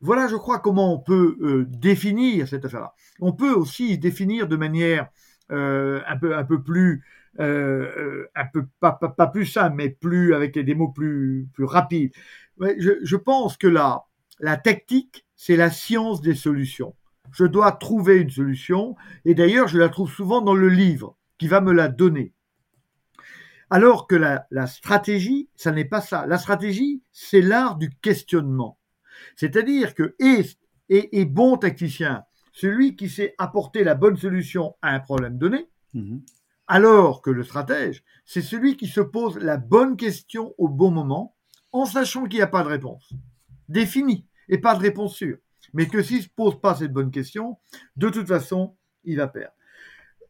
[0.00, 2.92] Voilà, je crois, comment on peut euh, définir cette affaire-là.
[3.20, 5.08] On peut aussi définir de manière
[5.52, 7.04] euh, un, peu, un peu plus,
[7.38, 12.12] euh, un peu pas, pas, plus simple, mais plus avec des mots plus, plus rapides.
[12.58, 14.04] Je pense que là,
[14.38, 16.94] la tactique, c'est la science des solutions.
[17.32, 21.48] Je dois trouver une solution, et d'ailleurs, je la trouve souvent dans le livre qui
[21.48, 22.34] va me la donner.
[23.70, 26.26] Alors que la, stratégie, ça n'est pas ça.
[26.26, 28.78] La stratégie, c'est l'art du questionnement.
[29.36, 30.58] C'est-à-dire que est,
[30.90, 36.20] est, bon tacticien celui qui sait apporter la bonne solution à un problème donné, mhm.
[36.66, 41.34] alors que le stratège, c'est celui qui se pose la bonne question au bon moment,
[41.72, 43.14] en sachant qu'il n'y a pas de réponse
[43.72, 45.38] définie et pas de réponse sûre.
[45.74, 47.58] Mais que s'il ne se pose pas cette bonne question,
[47.96, 49.54] de toute façon, il va perdre.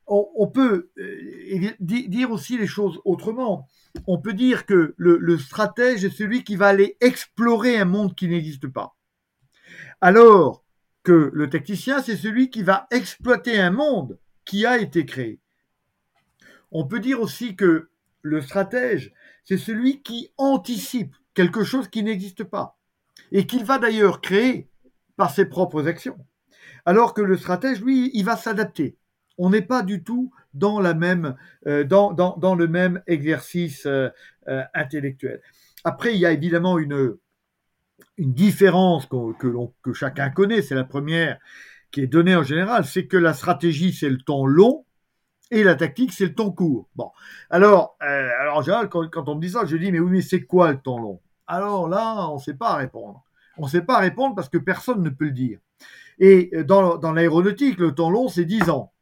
[0.07, 3.67] On, peut euh, dire aussi les choses autrement.
[4.07, 8.29] On peut dire que le, stratège est celui qui va aller explorer un monde qui
[8.29, 8.95] n'existe pas.
[10.03, 10.65] Alors
[11.03, 15.41] que le tacticien, c'est celui qui va exploiter un monde qui a été créé.
[16.73, 17.89] On peut dire aussi que
[18.21, 22.79] le stratège, c'est celui qui anticipe quelque chose qui n'existe pas
[23.33, 24.69] et qu'il va d'ailleurs créer
[25.17, 26.19] par ses propres actions.
[26.85, 28.97] Alors que le stratège, lui, il va s'adapter.
[29.39, 30.95] On n'est pas du tout dans, euh,
[31.67, 34.09] le même exercice euh,
[34.49, 35.41] euh, intellectuel.
[35.85, 37.17] Après, il y a évidemment une,
[38.19, 41.39] différence que, chacun connaît, c'est la première
[41.91, 44.85] qui est donnée en général, c'est que la stratégie, c'est le temps long,
[45.51, 46.89] et la tactique, c'est le temps court.
[46.95, 47.11] Bon,
[47.51, 50.43] alors, alors en général, quand, on me dit ça, je dis, mais oui, mais c'est
[50.43, 51.21] quoi le temps long?
[51.57, 53.23] Alors là, on ne sait pas répondre.
[53.59, 55.59] On ne sait pas répondre parce que personne ne peut le dire.
[56.19, 58.93] Et dans, dans l'aéronautique, le temps long, c'est 10 ans.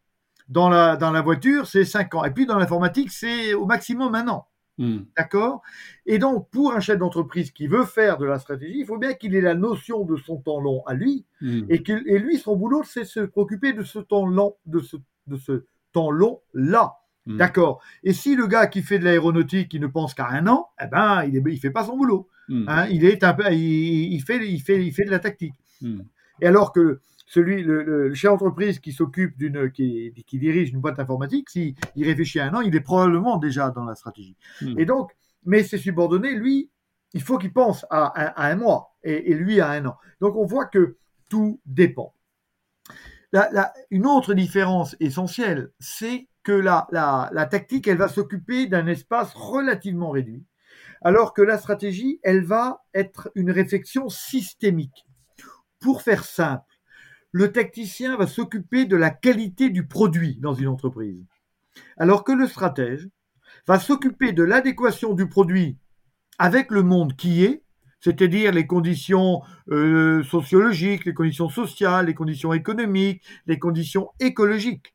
[0.48, 2.24] Dans la, dans la voiture, c'est 5 ans.
[2.24, 4.46] Et puis dans l'informatique, c'est au maximum un an.
[4.78, 5.00] Hmm.
[5.16, 5.60] D'accord?
[6.06, 9.12] Et donc, pour un chef d'entreprise qui veut faire de la stratégie, il faut bien
[9.12, 11.26] qu'il ait la notion de son temps long à lui.
[11.42, 11.64] Hmm.
[11.68, 14.96] Et, qu'il- et lui, son boulot, c'est se préoccuper de ce temps long, de ce,
[15.26, 16.94] de ce temps long-là.
[17.26, 17.36] Hmm.
[17.36, 17.80] D'accord?
[18.02, 20.86] Et si le gars qui fait de l'aéronautique, il ne pense qu'à un an, eh
[20.86, 22.28] ben, il ne il fait pas son boulot.
[22.66, 25.54] Hein, il, est un peu, il, il fait, il, fait, il fait de la tactique.
[25.80, 26.00] Hmm.
[26.40, 30.70] Et alors que celui, le, le- le chef d'entreprise qui s'occupe d'une, qui, qui dirige
[30.70, 33.94] une boîte informatique, s'il il réfléchit à un an, il est probablement déjà dans la
[33.94, 34.36] stratégie.
[34.62, 34.78] Hmm.
[34.78, 35.12] Et donc,
[35.44, 36.70] mais ses subordonnés, lui,
[37.14, 39.96] il faut qu'il pense à, à- à un mois et, et lui à un an.
[40.20, 40.96] Donc on voit que
[41.28, 42.14] tout dépend.
[43.32, 48.66] La- la- une autre différence essentielle, c'est que la, la, la tactique, elle va s'occuper
[48.66, 50.42] d'un espace relativement réduit,
[51.02, 55.06] alors que la stratégie, elle va être une réflexion systémique.
[55.80, 56.64] Pour faire simple,
[57.32, 61.24] le tacticien va s'occuper de la qualité du produit dans une entreprise,
[61.96, 63.08] alors que le stratège
[63.66, 65.78] va s'occuper de l'adéquation du produit
[66.38, 67.62] avec le monde qui est,
[68.00, 74.94] c'est-à-dire les conditions euh, sociologiques, les conditions sociales, les conditions économiques, les conditions écologiques.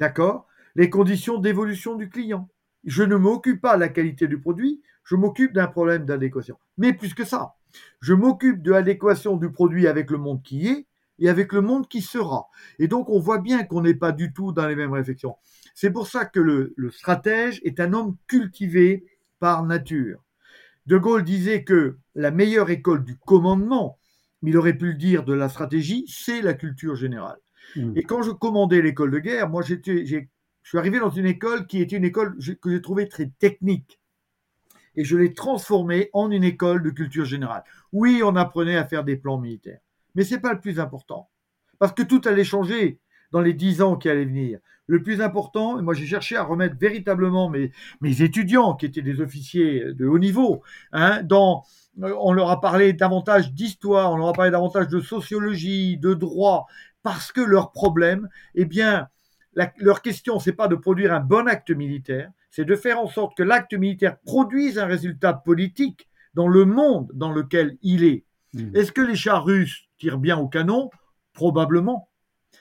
[0.00, 0.46] D'accord?
[0.76, 2.48] Les conditions d'évolution du client.
[2.84, 6.58] Je ne m'occupe pas de la qualité du produit, je m'occupe d'un problème d'adéquation.
[6.78, 7.54] Mais plus que ça,
[8.00, 10.86] je m'occupe de l'adéquation du produit avec le monde qui est
[11.18, 12.48] et avec le monde qui sera.
[12.78, 15.36] Et donc, on voit bien qu'on n'est pas du tout dans les mêmes réflexions.
[15.74, 19.06] C'est pour ça que le, le stratège est un homme cultivé
[19.38, 20.22] par nature.
[20.86, 23.98] De Gaulle disait que la meilleure école du commandement,
[24.42, 27.38] mais il aurait pu le dire de la stratégie, c'est la culture générale.
[27.76, 27.92] Hmm.
[27.96, 30.18] Et quand je commandais l'école de guerre, moi, j'étais, je
[30.62, 34.00] suis arrivé dans une école qui était une école que j'ai trouvée très technique.
[34.96, 37.64] Et je l'ai transformée en une école de culture générale.
[37.92, 39.80] Oui, on apprenait à faire des plans militaires.
[40.14, 41.28] Mais c'est pas le plus important.
[41.78, 43.00] Parce que tout allait changer
[43.32, 44.60] dans les dix ans qui allaient venir.
[44.86, 49.02] Le plus important, et moi j'ai cherché à remettre véritablement mes, mes étudiants, qui étaient
[49.02, 51.64] des officiers de haut niveau, hein, dans,
[52.02, 56.14] euh, on leur a parlé davantage d'histoire, on leur a parlé davantage de sociologie, de
[56.14, 56.66] droit,
[57.02, 59.08] parce que leur problème, eh bien,
[59.78, 63.36] leur question, c'est pas de produire un bon acte militaire, c'est de faire en sorte
[63.36, 68.26] que l'acte militaire produise un résultat politique dans le monde dans lequel il est.
[68.52, 68.70] Hmm.
[68.76, 70.88] Est-ce que les chars russes tirent bien au canon?
[71.32, 72.10] Probablement.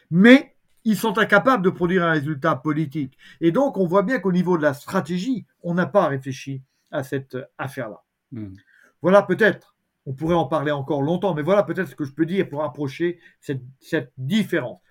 [0.10, 3.20] Mais ils sont incapables de produire un résultat politique.
[3.40, 7.04] Et donc, on voit bien qu'au niveau de la stratégie, on n'a pas réfléchi à
[7.04, 8.02] cette affaire-là.
[8.32, 8.56] Hmm.
[9.04, 9.76] Voilà peut-être,
[10.08, 12.64] on pourrait en parler encore longtemps, mais voilà peut-être ce que je peux dire pour
[12.64, 14.82] approcher cette, cette différence.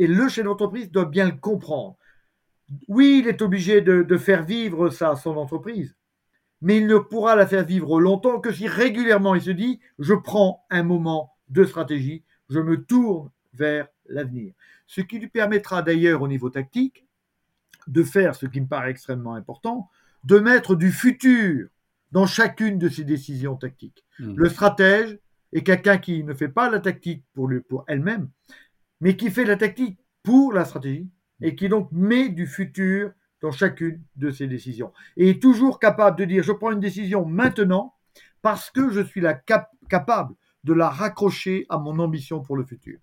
[0.00, 1.96] Et le chef d'entreprise doit bien le comprendre.
[2.88, 5.96] Oui, il est obligé de, de faire vivre ça, son entreprise,
[6.60, 10.14] mais il ne pourra la faire vivre longtemps que si régulièrement il se dit, je
[10.14, 14.54] prends un moment de stratégie, je me tourne vers l'avenir.
[14.86, 17.06] Ce qui lui permettra d'ailleurs au niveau tactique
[17.86, 19.88] de faire ce qui me paraît extrêmement important,
[20.24, 21.68] de mettre du futur
[22.12, 24.04] dans chacune de ses décisions tactiques.
[24.18, 24.34] Hmm.
[24.34, 25.18] Le stratège
[25.52, 28.28] est quelqu'un qui ne fait pas la tactique pour, lui, pour elle-même,
[29.00, 31.08] mais qui fait la tactique pour la stratégie
[31.42, 34.92] et qui donc met du futur dans chacune de ses décisions.
[35.16, 37.94] Et est toujours capable de dire je prends une décision maintenant
[38.42, 42.64] parce que je suis la cap- capable de la raccrocher à mon ambition pour le
[42.64, 42.98] futur.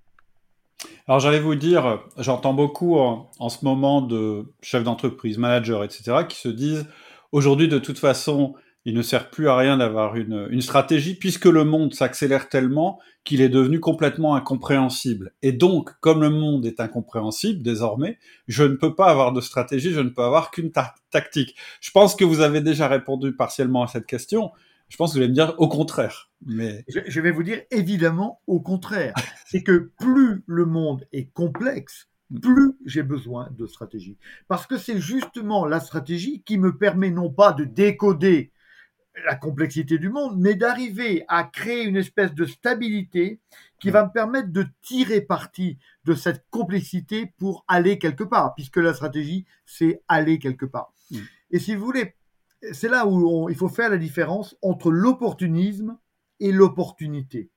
[1.08, 6.38] Alors j'allais vous dire, j'entends beaucoup en ce moment de chefs d'entreprise, managers, etc., qui
[6.38, 6.86] se disent
[7.32, 11.64] aujourd'hui de toute façon, il ne sert plus à rien d'avoir une, stratégie puisque le
[11.64, 15.34] monde s'accélère tellement qu'il est devenu complètement incompréhensible.
[15.42, 19.92] Et donc, comme le monde est incompréhensible désormais, je ne peux pas avoir de stratégie,
[19.92, 21.56] je ne peux avoir qu'une ta- tactique.
[21.82, 24.52] Je pense que vous avez déjà répondu partiellement à cette question.
[24.88, 26.30] Je pense que vous allez me dire au contraire.
[26.46, 29.16] Mais je vais vous dire évidemment au contraire.
[29.48, 32.08] C'est que plus le monde est complexe,
[32.40, 34.18] plus j'ai besoin de stratégie.
[34.48, 38.52] Parce que c'est justement la stratégie qui me permet non pas de décoder
[39.24, 43.40] la complexité du monde, mais d'arriver à créer une espèce de stabilité
[43.80, 48.78] qui va me permettre de tirer parti de cette complexité pour aller quelque part, puisque
[48.78, 50.94] la stratégie, c'est aller quelque part.
[51.12, 51.18] Mm.
[51.52, 52.16] Et si vous voulez,
[52.72, 55.98] c'est là où on- il faut faire la différence entre l'opportunisme
[56.40, 57.50] et l'opportunité.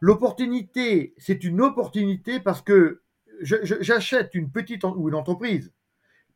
[0.00, 3.02] L'opportunité, c'est une opportunité parce que
[3.42, 5.72] j'achète une petite en- ou une entreprise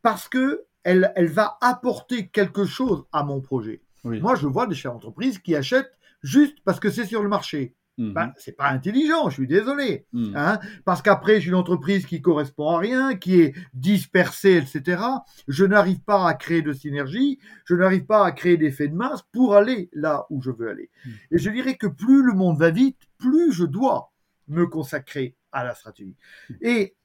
[0.03, 3.81] parce que elle, elle va apporter quelque chose à mon projet.
[4.05, 4.21] Oui.
[4.21, 7.75] Moi, je vois des chefs d'entreprise qui achètent juste parce que c'est sur le marché.
[7.99, 8.13] Mhm.
[8.15, 10.07] Ben, c'est pas intelligent, je suis désolé.
[10.13, 10.35] Mhm.
[10.35, 15.03] Hein, parce qu'après, j'ai une entreprise qui correspond à rien, qui est dispersée, etc.
[15.47, 19.23] Je n'arrive pas à créer de synergie, je n'arrive pas à créer d'effet de masse
[19.31, 20.91] pour aller là où je veux aller.
[21.05, 21.11] Mm.
[21.33, 24.13] Et je dirais que plus le monde va vite, plus je dois
[24.49, 26.17] me consacrer à la stratégie.
[26.63, 26.97] Et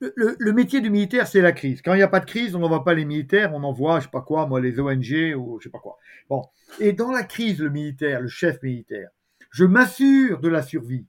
[0.00, 1.82] le, métier du militaire, c'est la crise.
[1.82, 4.04] Quand il n'y a pas de crise, on n'envoie pas les militaires, on envoie, je
[4.04, 5.98] sais pas quoi, moi, les ONG ou je sais pas quoi.
[6.28, 6.42] Bon.
[6.78, 9.10] Et dans la crise, le militaire, le chef militaire,
[9.50, 11.06] je m'assure de la survie.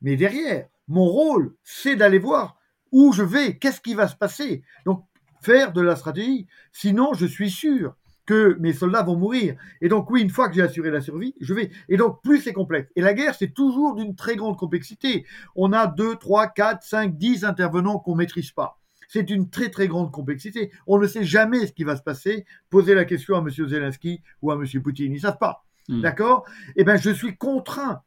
[0.00, 2.56] Mais derrière, mon rôle, c'est d'aller voir
[2.92, 4.62] où je vais, qu'est-ce qui va se passer.
[4.86, 5.04] Donc,
[5.42, 6.46] faire de la stratégie.
[6.72, 9.56] Sinon, je suis sûr que mes soldats vont mourir.
[9.80, 11.70] Et donc, oui, une fois que j'ai assuré la survie, je vais.
[11.88, 12.90] Et donc, plus c'est complexe.
[12.96, 15.24] Et la guerre, c'est toujours d'une très grande complexité.
[15.56, 18.78] On a 2, 3, 4, 5, 10 intervenants qu'on maîtrise pas.
[19.08, 20.70] C'est une très très grande complexité.
[20.86, 22.44] On ne sait jamais ce qui va se passer.
[22.70, 23.50] Posez la question à M.
[23.50, 24.64] Zelensky ou à M.
[24.80, 25.12] Poutine.
[25.12, 25.64] Ils ne savent pas.
[25.88, 26.00] Hmm.
[26.00, 26.44] D'accord?
[26.76, 28.02] Eh bien, je suis contraint,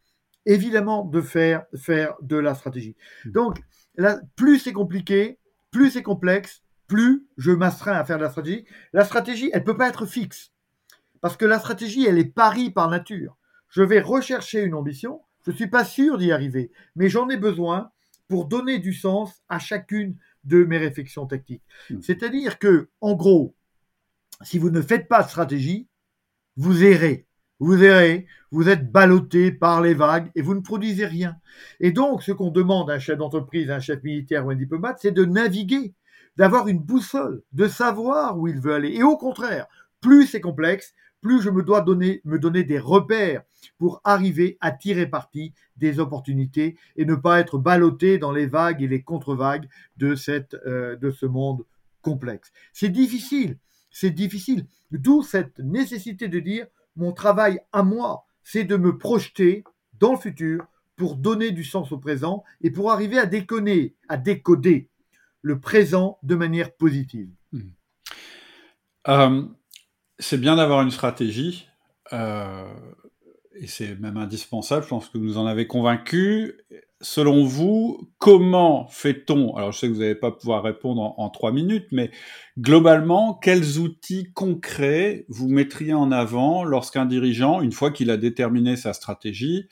[0.45, 2.95] évidemment, de faire, faire de la stratégie.
[3.25, 3.31] Hmm.
[3.31, 3.61] Donc,
[3.97, 5.39] là, plus c'est compliqué,
[5.71, 6.62] plus c'est complexe,
[6.93, 8.65] plus je m'astreins à faire de la stratégie.
[8.93, 10.51] La stratégie, elle ne peut pas être fixe.
[11.21, 13.35] Parce que la stratégie, elle est pari par nature.
[13.69, 17.37] Je vais rechercher une ambition, je ne suis pas sûr d'y arriver, mais j'en ai
[17.37, 17.89] besoin
[18.27, 21.63] pour donner du sens à chacune de mes réflexions tactiques.
[21.89, 21.99] Hmm.
[22.03, 23.55] C'est-à-dire que, en gros,
[24.43, 25.87] si vous ne faites pas de stratégie,
[26.57, 27.25] vous errez.
[27.59, 31.37] Vous errez, vous êtes ballotté par les vagues et vous ne produisez rien.
[31.79, 34.55] Et donc, ce qu'on demande à un chef d'entreprise, à un chef militaire ou un
[34.55, 35.95] diplomate, c'est de naviguer
[36.37, 38.93] d'avoir une boussole, de savoir où il veut aller.
[38.93, 39.67] Et au contraire,
[40.01, 43.43] plus c'est complexe, plus je me dois donner, me donner des repères
[43.77, 48.83] pour arriver à tirer parti des opportunités et ne pas être ballotté dans les vagues
[48.83, 50.15] et les contre-vagues de,
[50.67, 51.65] euh, ce monde
[52.01, 52.51] complexe.
[52.73, 53.57] C'est difficile,
[53.89, 54.67] c'est difficile.
[54.91, 59.63] D'où cette nécessité de dire mon travail à moi, c'est de me projeter
[59.99, 60.65] dans le futur
[60.95, 64.89] pour donner du sens au présent et pour arriver à déconner, à décoder
[65.43, 67.29] le présent de manière positive.
[67.51, 67.69] Hmm.
[69.09, 69.43] Euh,
[70.17, 71.67] c'est bien d'avoir une stratégie,
[72.13, 72.65] euh,
[73.55, 76.55] et c'est même indispensable, je pense que vous nous en avez convaincu.
[77.01, 81.51] Selon vous, comment fait-on, alors je sais que vous n'allez pas pouvoir répondre en, trois
[81.51, 82.11] minutes, mais
[82.57, 88.77] globalement, quels outils concrets vous mettriez en avant lorsqu'un dirigeant, une fois qu'il a déterminé
[88.77, 89.67] sa stratégie,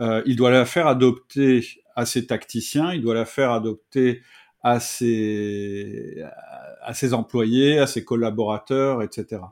[0.00, 4.20] euh, il doit la faire adopter à ses tacticiens, il doit la faire adopter
[4.64, 6.24] à ses,
[6.82, 9.42] à ses employés, à ses collaborateurs, etc.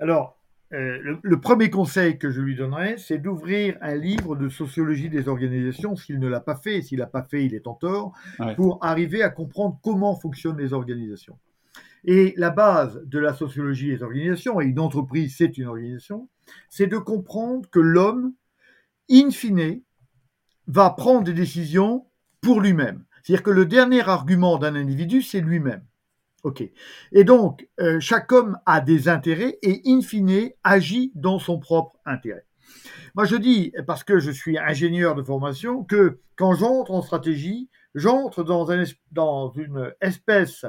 [0.00, 0.38] Alors,
[0.72, 5.28] euh, le, premier conseil que je lui donnerais, c'est d'ouvrir un livre de sociologie des
[5.28, 8.12] organisations, s'il ne l'a pas fait, s'il l'a pas fait, il est en tort,
[8.56, 11.38] pour arriver à comprendre comment fonctionnent les organisations.
[12.04, 16.28] Et la base de la sociologie des organisations, et une entreprise, c'est une organisation,
[16.70, 18.32] c'est de comprendre que l'homme,
[19.10, 19.80] in fine,
[20.66, 22.06] va prendre des décisions
[22.40, 23.04] pour lui-même.
[23.24, 25.82] C'est-à-dire que le dernier argument d'un individu, c'est lui-même.
[26.42, 26.62] OK.
[27.12, 31.98] Et donc, euh, chaque homme a des intérêts et, in fine, agit dans son propre
[32.04, 32.44] intérêt.
[33.14, 37.70] Moi, je dis, parce que je suis ingénieur de formation, que quand j'entre en stratégie,
[37.94, 40.64] j'entre dans, un, dans une espèce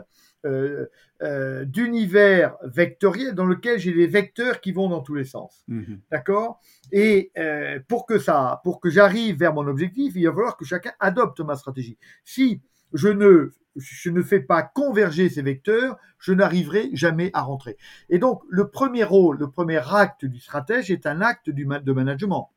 [0.46, 0.86] euh,
[1.24, 5.64] euh, d'univers vectoriel dans lequel j'ai des vecteurs qui vont dans tous les sens.
[5.68, 6.02] Mhm.
[6.12, 6.60] D'accord?
[6.92, 10.66] Et euh, pour que ça, pour que j'arrive vers mon objectif, il va falloir que
[10.66, 11.98] chacun adopte ma stratégie.
[12.26, 12.62] Si
[12.94, 17.78] je ne je ne fais pas converger ces vecteurs, je n'arriverai jamais à rentrer.
[18.10, 21.92] Et donc, le premier rôle, le premier acte du stratège est un acte du, de
[21.92, 22.52] management.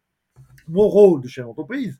[0.69, 1.99] Mon rôle de chef d'entreprise,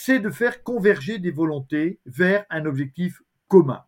[0.00, 3.84] c'est de faire converger des volontés vers un objectif commun.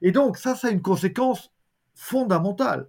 [0.00, 1.52] Et donc, ça, ça a une conséquence
[1.96, 2.88] fondamentale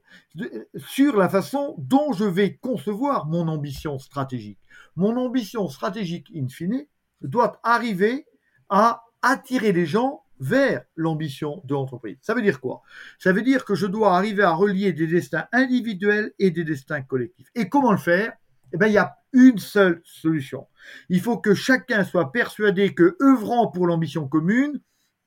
[0.78, 4.60] sur la façon dont je vais concevoir mon ambition stratégique.
[4.96, 6.86] Mon ambition stratégique, in fine,
[7.22, 8.28] doit arriver
[8.70, 12.18] à attirer les gens vers l'ambition de l'entreprise.
[12.22, 12.84] Ça veut dire quoi?
[13.18, 17.02] Ça veut dire que je dois arriver à relier des destins individuels et des destins
[17.02, 17.48] collectifs.
[17.56, 18.34] Et comment le faire?
[18.72, 20.68] Eh bien, il y a une seule solution.
[21.10, 24.80] Il faut que chacun soit persuadé que, œuvrant pour l'ambition commune,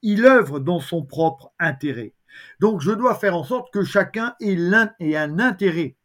[0.02, 2.14] il œuvre dans son propre intérêt.
[2.60, 5.96] Donc je dois faire en sorte que chacun ait, un intérêt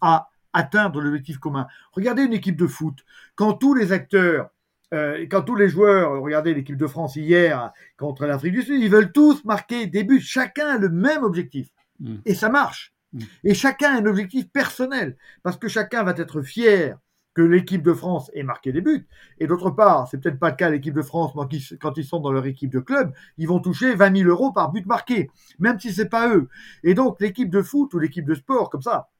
[0.00, 1.66] à atteindre l'objectif commun.
[1.92, 3.04] Regardez une équipe de foot.
[3.34, 4.50] Quand tous les acteurs,
[4.94, 8.90] euh, quand tous les joueurs, regardez l'équipe de France hier contre l'Afrique du Sud, ils
[8.90, 10.20] veulent tous marquer des buts.
[10.20, 11.68] Chacun a le même objectif.
[12.00, 12.16] Mm.
[12.24, 12.94] Et ça marche.
[13.12, 13.20] Mm.
[13.44, 15.16] Et chacun a un objectif personnel.
[15.42, 16.96] Parce que chacun va être fier
[17.36, 19.06] que l'équipe de France ait marqué des buts.
[19.38, 21.34] Et d'autre part, c'est peut-être pas le cas l'équipe de France,
[21.78, 24.72] quand ils sont dans leur équipe de club, ils vont toucher 20 000 euros par
[24.72, 26.48] but marqué, même si c'est pas eux.
[26.82, 29.10] Et donc, l'équipe de foot ou l'équipe de sport, comme ça,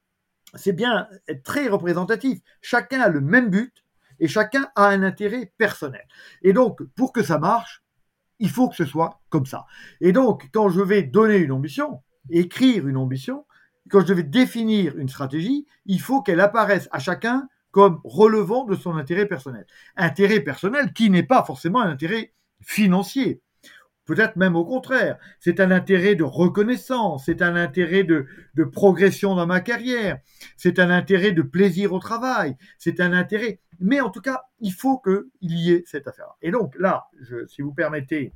[0.55, 1.07] c'est bien
[1.45, 2.39] très représentatif.
[2.63, 3.85] Chacun a le même but
[4.19, 6.09] et chacun a un intérêt personnel.
[6.41, 7.85] Et donc, pour que ça marche,
[8.39, 9.67] il faut que ce soit comme ça.
[10.01, 13.45] Et donc, quand je vais donner une ambition, écrire une ambition,
[13.91, 17.47] quand je vais définir une stratégie, il faut qu'elle apparaisse à chacun
[17.77, 19.67] comme relevant de son intérêt personnel.
[19.99, 23.43] Intérêt personnel qui n'est pas forcément un intérêt financier.
[24.07, 25.19] Peut-être même au contraire.
[25.41, 28.25] C'est un intérêt de reconnaissance, c'est un intérêt de,
[28.73, 30.21] progression dans ma carrière,
[30.57, 33.61] c'est un intérêt de plaisir au travail, c'est un intérêt.
[33.79, 36.33] Mais en tout cas, il faut qu'il y ait cette affaire.
[36.41, 37.09] Et donc là,
[37.47, 38.33] si vous permettez,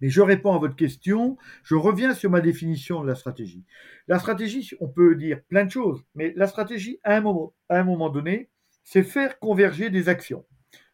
[0.00, 3.64] mais je réponds à votre question, je reviens sur ma définition de la stratégie.
[4.08, 7.78] La stratégie, on peut dire plein de choses, mais la stratégie, à un moment, à
[7.78, 8.50] un moment donné,
[8.84, 10.44] c'est faire converger des actions.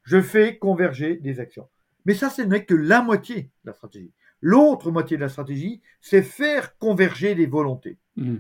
[0.03, 1.69] Je fais converger des actions.
[2.05, 4.13] Mais ça, ce n'est que la moitié de la stratégie.
[4.41, 7.99] L'autre moitié de la stratégie, c'est faire converger des volontés.
[8.17, 8.39] Mmh.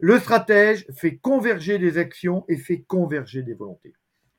[0.00, 3.94] Le stratège fait converger des actions et fait converger des volontés.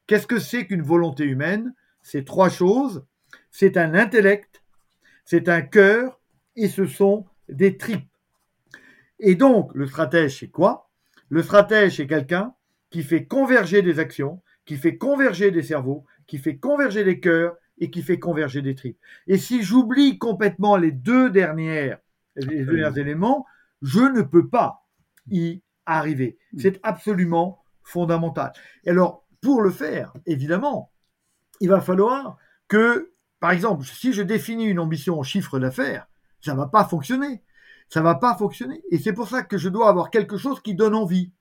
[0.07, 1.73] Qu'est-ce que c'est qu'une volonté humaine?
[2.01, 3.05] C'est trois choses.
[3.51, 4.63] C'est un intellect,
[5.29, 6.19] c'est un cœur
[6.55, 8.09] et ce sont des tripes.
[9.19, 10.89] Et donc, le stratège, c'est quoi?
[11.29, 12.55] Le stratège, c'est quelqu'un
[12.89, 17.55] qui fait converger des actions, qui fait converger des cerveaux, qui fait converger des cœurs
[17.77, 18.97] et qui fait converger des tripes.
[19.27, 21.99] Et si j'oublie complètement les deux dernières,
[22.35, 23.45] les deux derniers éléments,
[23.83, 24.87] je ne peux pas
[25.29, 26.39] y arriver.
[26.53, 26.59] Mm.
[26.59, 28.51] C'est absolument fondamental.
[28.83, 30.91] Et alors, pour le faire, évidemment,
[31.59, 36.07] il va falloir que, par exemple, si je définis une ambition en chiffre d'affaires,
[36.41, 37.43] ça va pas fonctionner.
[37.89, 38.83] Ça va pas fonctionner.
[38.91, 41.31] Et c'est pour ça que je dois avoir quelque chose qui donne envie.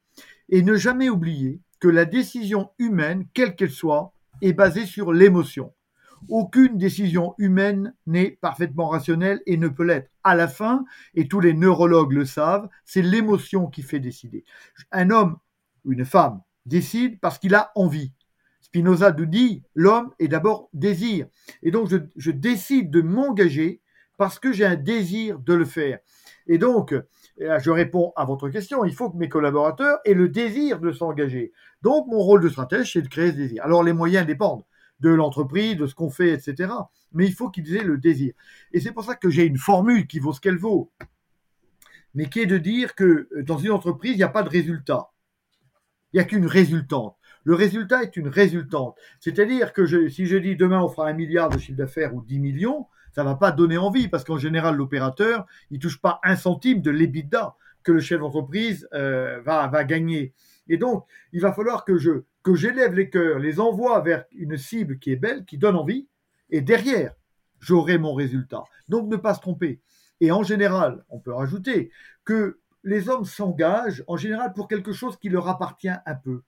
[0.48, 5.74] Et ne jamais oublier que la décision humaine, quelle qu'elle soit, est basée sur l'émotion.
[6.28, 10.10] Aucune décision humaine n'est parfaitement rationnelle et ne peut l'être.
[10.24, 10.84] À la fin,
[11.14, 14.44] et tous les neurologues le savent, c'est l'émotion qui fait décider.
[14.90, 15.38] Un homme
[15.84, 18.12] ou une femme décide parce qu'il a envie.
[18.68, 21.26] Spinoza nous dit, l'homme est d'abord désir.
[21.62, 23.80] Et donc, je, décide de m'engager
[24.18, 26.00] parce que j'ai un désir de le faire.
[26.46, 26.94] Et donc,
[27.38, 31.52] je réponds à votre question, il faut que mes collaborateurs aient le désir de s'engager.
[31.80, 33.64] Donc, mon rôle de stratège, c'est de créer ce désir.
[33.64, 34.64] Alors, les moyens dépendent
[35.00, 36.72] de l'entreprise, de ce qu'on fait, etc.
[37.12, 38.34] Mais il faut qu'ils aient le désir.
[38.72, 40.92] Et c'est pour ça que j'ai une formule qui vaut ce qu'elle vaut,
[42.14, 45.10] mais qui est de dire que dans une entreprise, il n'y a pas de résultat.
[46.12, 47.17] Il n'y a qu'une résultante.
[47.48, 48.94] Le résultat est une résultante.
[49.20, 52.40] C'est-à-dire que si je dis demain on fera un milliard de chiffre d'affaires ou 10
[52.40, 56.82] millions, ça va pas donner envie parce qu'en général l'opérateur il touche pas un centime
[56.82, 60.34] de l'EBITDA que le chef d'entreprise euh, va, gagner.
[60.68, 64.58] Et donc il va falloir que je que j'élève les cœurs, les envoie vers une
[64.58, 66.06] cible qui est belle, qui donne envie,
[66.50, 67.14] et derrière,
[67.60, 68.64] j'aurai mon résultat.
[68.90, 69.80] Donc ne pas se tromper.
[70.20, 71.92] Et en général, on peut rajouter
[72.26, 72.58] que
[72.88, 76.42] les hommes s'engagent en général pour quelque chose qui leur appartient un peu.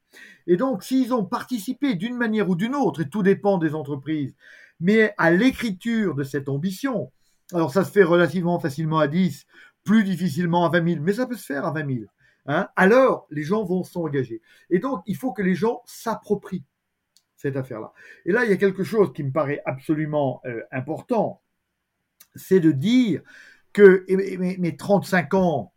[0.47, 4.35] Et donc, s'ils ont participé d'une manière ou d'une autre, et tout dépend des entreprises,
[4.81, 7.13] mais à l'écriture de cette ambition,
[7.53, 9.45] alors ça se fait relativement facilement à 10,
[9.85, 12.07] plus difficilement à 20 000, mais ça peut se faire à 20 000.
[12.47, 14.41] Hein, alors les gens vont s'engager.
[14.71, 16.65] Et donc, il faut que les gens s'approprient
[17.37, 17.93] cette affaire-là.
[18.25, 21.43] Et là, il y a quelque chose qui me paraît absolument euh, important,
[22.35, 23.23] c'est de dire
[23.73, 25.73] que mes, 35 ans,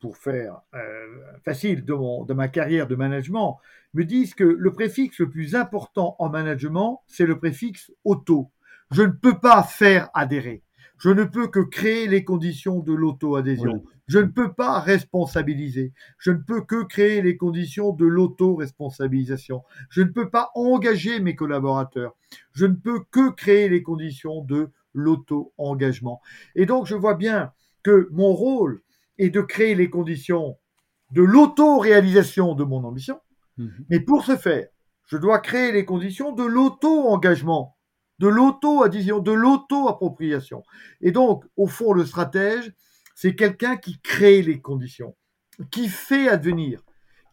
[0.00, 1.06] pour faire euh,
[1.44, 3.58] facile de, mon, de ma carrière de management,
[3.94, 8.50] me disent que le préfixe le plus important en management, c'est le préfixe auto.
[8.90, 10.62] Je ne peux pas faire adhérer.
[10.98, 13.84] Je ne peux que créer les conditions de l'auto-adhésion.
[14.08, 15.92] Je ne peux pas responsabiliser.
[16.18, 19.62] Je ne peux que créer les conditions de l'auto-responsabilisation.
[19.90, 22.16] Je ne peux pas engager mes collaborateurs.
[22.52, 26.20] Je ne peux que créer les conditions de l'auto-engagement.
[26.56, 27.52] Et donc, je vois bien
[27.84, 28.82] que mon rôle
[29.18, 30.56] est de créer les conditions
[31.12, 33.20] de l'auto-réalisation de mon ambition.
[33.56, 33.86] Mhm.
[33.90, 34.68] Mais pour ce faire,
[35.06, 37.78] je dois créer les conditions de l'auto-engagement
[38.18, 40.62] de l'auto-adhésion, de l'auto-appropriation.
[41.00, 42.72] Et donc, au fond, le stratège,
[43.14, 45.16] c'est quelqu'un qui crée les conditions,
[45.70, 46.82] qui fait advenir,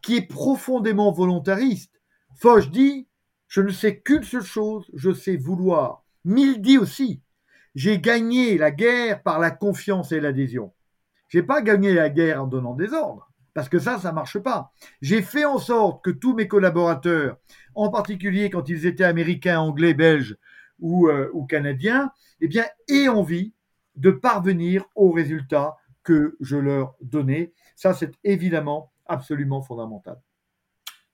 [0.02, 2.00] qui est profondément volontariste.
[2.36, 3.08] Foch dit,
[3.48, 6.04] je ne sais qu'une seule chose, je sais vouloir.
[6.24, 7.22] Mill dit aussi,
[7.74, 10.72] j'ai gagné la guerre par la confiance et l'adhésion.
[11.28, 14.72] J'ai pas gagné la guerre en donnant des ordres, parce que ça, ça marche pas.
[15.02, 17.38] J'ai fait en sorte que tous mes collaborateurs,
[17.74, 20.36] en particulier quand ils étaient américains, anglais, belges,
[20.78, 22.10] ou, euh, canadiens,
[22.40, 23.54] eh bien, aient envie
[23.96, 27.52] de parvenir au résultat que je leur donnais.
[27.74, 30.20] Ça, c'est évidemment absolument fondamental.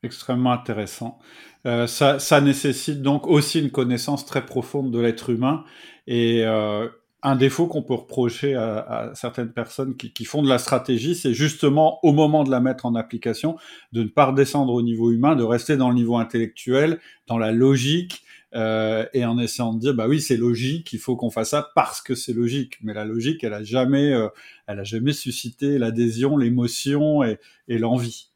[0.02, 1.18] Extrêmement intéressant.
[1.64, 5.64] Euh, ça, ça, nécessite donc aussi une connaissance très profonde de l'être humain
[6.08, 6.88] et euh,
[7.22, 11.14] un défaut qu'on peut reprocher à, à, certaines personnes qui, qui font de la stratégie,
[11.14, 13.56] c'est justement au moment de la mettre en application,
[13.92, 16.98] de ne pas redescendre au niveau humain, de rester dans le niveau intellectuel,
[17.28, 21.16] dans la logique, euh, et en essayant de dire bah oui c'est logique, il faut
[21.16, 22.78] qu'on fasse ça parce que c'est logique.
[22.82, 24.28] Mais la logique, elle a jamais, euh,
[24.66, 28.28] elle a jamais suscité l'adhésion, l'émotion et, et l'envie.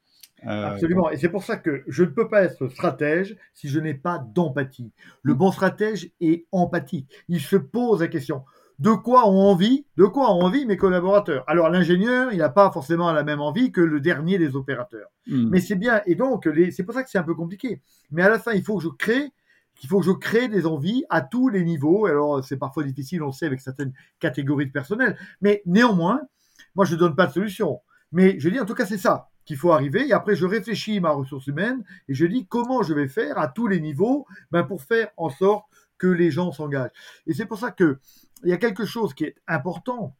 [0.46, 1.10] Euh, Absolument.
[1.10, 4.18] Et c'est pour ça que je ne peux pas être stratège si je n'ai pas
[4.18, 4.92] d'empathie.
[5.22, 7.10] Le bon stratège est empathique.
[7.28, 8.44] Il se pose la question
[8.78, 11.44] de quoi ont envie, de quoi ont envie mes collaborateurs.
[11.46, 15.08] Alors l'ingénieur, il n'a pas forcément la même envie que le dernier des opérateurs.
[15.26, 15.48] Hmm.
[15.48, 17.80] Mais c'est bien, et donc c'est pour ça que c'est un peu compliqué.
[18.10, 19.32] Mais à la fin, il faut que je crée,
[19.88, 22.06] faut que je crée des envies à tous les niveaux.
[22.06, 25.16] Alors c'est parfois difficile, on le sait, avec certaines catégories de personnel.
[25.40, 26.20] Mais néanmoins,
[26.74, 27.80] moi je ne donne pas de solution.
[28.12, 30.08] Mais je dis en tout cas c'est ça qu'il faut arriver.
[30.08, 33.48] Et après je réfléchis ma ressource humaine et je dis comment je vais faire à
[33.48, 35.64] tous les niveaux ben, pour faire en sorte
[35.98, 36.90] que les gens s'engagent.
[37.26, 37.98] Et c'est pour ça que
[38.44, 40.16] il y a quelque chose qui est important,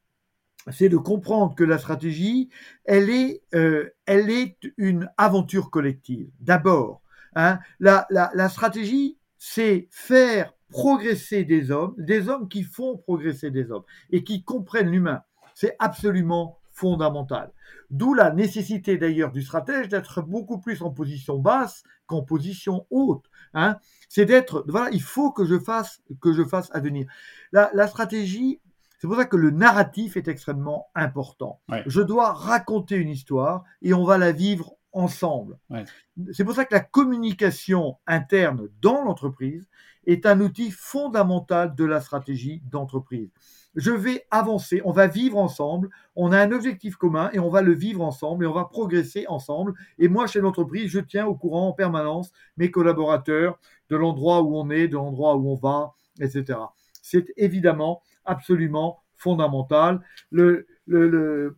[0.72, 2.48] c'est de comprendre que la stratégie,
[2.84, 6.28] elle est, euh, elle est une aventure collective.
[6.40, 7.02] D'abord,
[7.34, 13.50] hein, la, la, la stratégie, c'est faire progresser des hommes, des hommes qui font progresser
[13.50, 15.22] des hommes et qui comprennent l'humain.
[15.54, 17.52] C'est absolument fondamental.
[17.90, 23.24] D'où la nécessité d'ailleurs du stratège d'être beaucoup plus en position basse qu'en position haute.
[23.54, 23.78] Hein.
[24.08, 27.06] C'est d'être, voilà, il faut que je fasse, que je fasse à venir.
[27.52, 28.60] La, la stratégie,
[28.98, 31.60] c'est pour ça que le narratif est extrêmement important.
[31.68, 31.82] Ouais.
[31.86, 35.58] Je dois raconter une histoire et on va la vivre ensemble.
[35.70, 35.84] Ouais.
[36.32, 39.66] C'est pour ça que la communication interne dans l'entreprise
[40.06, 43.30] est un outil fondamental de la stratégie d'entreprise.
[43.76, 47.60] Je vais avancer, on va vivre ensemble, on a un objectif commun et on va
[47.60, 49.74] le vivre ensemble et on va progresser ensemble.
[49.98, 53.58] Et moi, chez l'entreprise, je tiens au courant en permanence mes collaborateurs
[53.90, 56.58] de l'endroit où on est, de l'endroit où on va, etc.
[57.02, 60.00] C'est évidemment absolument fondamental.
[60.30, 61.56] Le, le, le,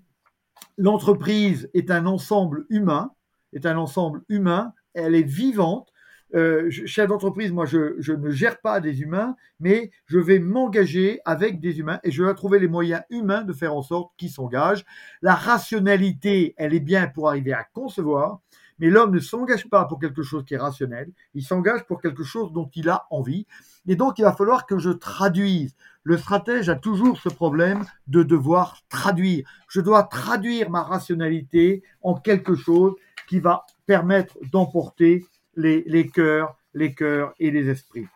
[0.77, 3.13] l'entreprise est un ensemble humain,
[3.53, 5.93] est un ensemble humain, elle est vivante.
[6.35, 11.21] Euh, chef d'entreprise, moi, je, je, ne gère pas des humains, mais je vais m'engager
[11.25, 14.31] avec des humains et je vais trouver les moyens humains de faire en sorte qu'ils
[14.31, 14.85] s'engagent.
[15.23, 18.41] La rationalité, elle est bien pour arriver à concevoir,
[18.79, 22.25] mais l'homme ne s'engage pas pour quelque chose qui est rationnel, il s'engage pour quelque
[22.25, 23.47] chose dont il a envie.
[23.87, 25.75] Et donc, il va falloir que je traduise.
[26.03, 29.49] Le stratège a toujours ce problème de devoir traduire.
[29.69, 32.95] Je dois traduire ma rationalité en quelque chose
[33.29, 35.25] qui va permettre d'emporter
[35.59, 38.07] les, les cœurs, les cœurs et les esprits.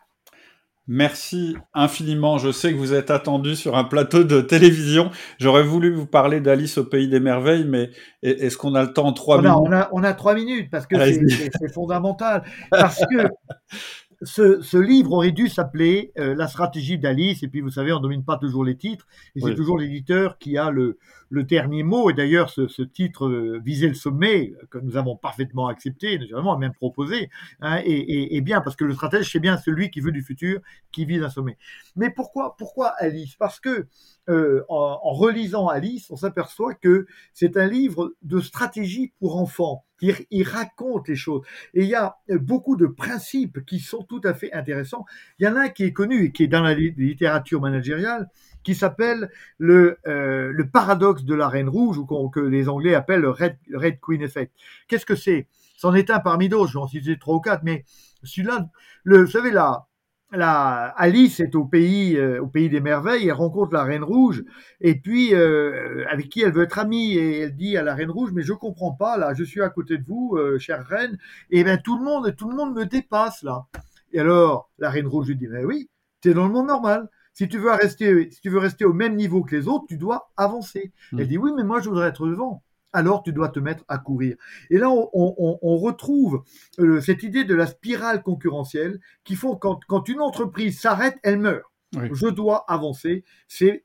[0.85, 2.37] Merci infiniment.
[2.37, 5.11] Je sais que vous êtes attendu sur un plateau de télévision.
[5.39, 7.91] J'aurais voulu vous parler d'Alice au pays des merveilles, mais
[8.21, 10.35] est-ce qu'on a le temps en trois on minutes a, on, a, on a trois
[10.35, 12.43] minutes parce que c'est fondamental.
[12.69, 13.29] Parce que
[14.23, 17.43] ce, ce, livre aurait dû s'appeler euh, La stratégie d'Alice.
[17.43, 19.07] Et puis, vous savez, on ne domine pas toujours les titres.
[19.35, 20.97] Et c'est toujours l'éditeur qui a le,
[21.29, 22.09] le, dernier mot.
[22.09, 26.57] Et d'ailleurs, ce, ce, titre euh, visait le sommet, que nous avons parfaitement accepté, naturellement,
[26.57, 27.29] même proposé.
[27.61, 30.21] Hein, et, et, et, bien, parce que le stratège, c'est bien celui qui veut du
[30.21, 30.61] futur,
[30.91, 31.57] qui vise un sommet.
[31.95, 33.35] Mais pourquoi, pourquoi Alice?
[33.35, 33.87] Parce que
[34.29, 39.83] euh, en, en, relisant Alice, on s'aperçoit que c'est un livre de stratégie pour enfants.
[40.31, 41.43] Il, raconte les choses.
[41.73, 45.05] Et il y a beaucoup de principes qui sont tout à fait intéressants.
[45.39, 48.29] Il y en a un qui est connu et qui est dans la littérature managériale,
[48.63, 53.21] qui s'appelle le, euh, le paradoxe de la reine rouge, ou que les Anglais appellent
[53.21, 54.53] le Red, Red Queen Effect.
[54.87, 55.47] Qu'est-ce que c'est?
[55.77, 57.83] C'en est un parmi d'autres, je vais en citer trois ou quatre, mais
[58.23, 58.69] celui-là,
[59.05, 59.87] vous savez, là,
[60.33, 64.43] la Alice est au pays, euh, au pays des merveilles, elle rencontre la Reine Rouge,
[64.81, 68.09] et puis euh, avec qui elle veut être amie, et elle dit à la Reine
[68.09, 71.17] Rouge, mais je comprends pas, là, je suis à côté de vous, euh, chère Reine,
[71.51, 73.65] et bien tout le monde, tout le monde me dépasse là.
[74.11, 75.89] Et alors la Reine Rouge lui dit, mais oui,
[76.21, 77.09] tu es dans le monde normal.
[77.35, 79.97] Si tu veux rester, si tu veux rester au même niveau que les autres, tu
[79.97, 80.91] dois avancer.
[81.11, 81.19] Mmh.
[81.19, 82.62] Elle dit, oui, mais moi je voudrais être devant
[82.93, 84.35] alors tu dois te mettre à courir.
[84.69, 86.43] Et là, on, on, on retrouve
[86.79, 91.39] euh, cette idée de la spirale concurrentielle qui font quand, quand une entreprise s'arrête, elle
[91.39, 91.63] meurt.
[91.95, 92.09] Oui.
[92.13, 93.23] Je dois avancer.
[93.47, 93.83] C'est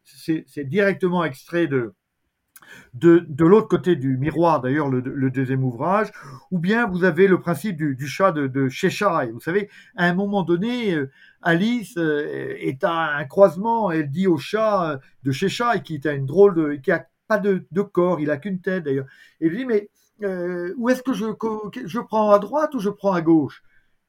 [0.65, 1.95] directement extrait de,
[2.95, 6.11] de, de l'autre côté du miroir, d'ailleurs, le, le, deuxième ouvrage,
[6.51, 9.29] ou bien vous avez le principe du, du chat de, de Cheshire.
[9.33, 11.11] Vous savez, à un moment donné, euh,
[11.43, 16.27] Alice euh, est à un croisement, elle dit au chat de Cheshire, qui est une
[16.27, 19.07] drôle de, qui a pas de, de corps, il a qu'une tête d'ailleurs.
[19.41, 19.91] Et il lui dit, mais
[20.23, 21.27] euh, où est-ce que je,
[21.87, 23.63] je prends à droite ou je prends à gauche?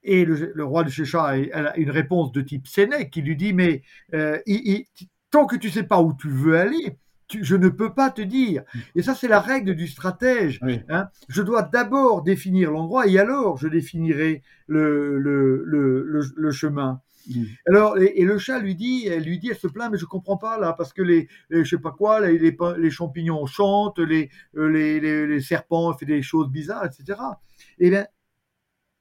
[0.04, 3.54] Et le, le, roi de Cheshire a une réponse de type Sénèque qui lui dit,
[3.54, 6.98] mais euh, il, il, tant que tu sais pas où tu veux aller,
[7.28, 8.64] tu, je ne peux pas te dire.
[8.96, 10.60] Et ça, c'est la règle du stratège.
[10.64, 10.82] Oui.
[10.90, 11.10] Hein.
[11.28, 17.02] Je dois d'abord définir l'endroit et alors je définirai le, le, le, le chemin.
[17.28, 17.44] Mmh.
[17.68, 20.38] Alors, et, le chat lui dit, elle lui dit, elle se plaint, mais je comprends
[20.38, 22.38] pas là, parce que les, les je sais pas quoi, les,
[22.78, 27.20] les, champignons chantent, les, les, les, serpents font des choses bizarres, etc.
[27.78, 28.08] Et bien,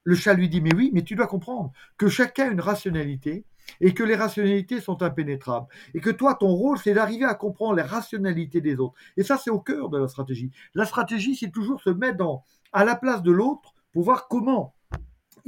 [0.04, 3.44] le chat lui dit, mais oui, mais tu dois comprendre que chacun a une rationalité
[3.80, 5.66] et que les rationalités sont impénétrables.
[5.94, 8.94] Et que toi, ton rôle, c'est d'arriver à comprendre les rationalités des autres.
[9.16, 10.50] Et ça, c'est au cœur de la stratégie.
[10.74, 12.42] La stratégie, c'est toujours se mettre dans,
[12.72, 14.74] à la place de l'autre pour voir comment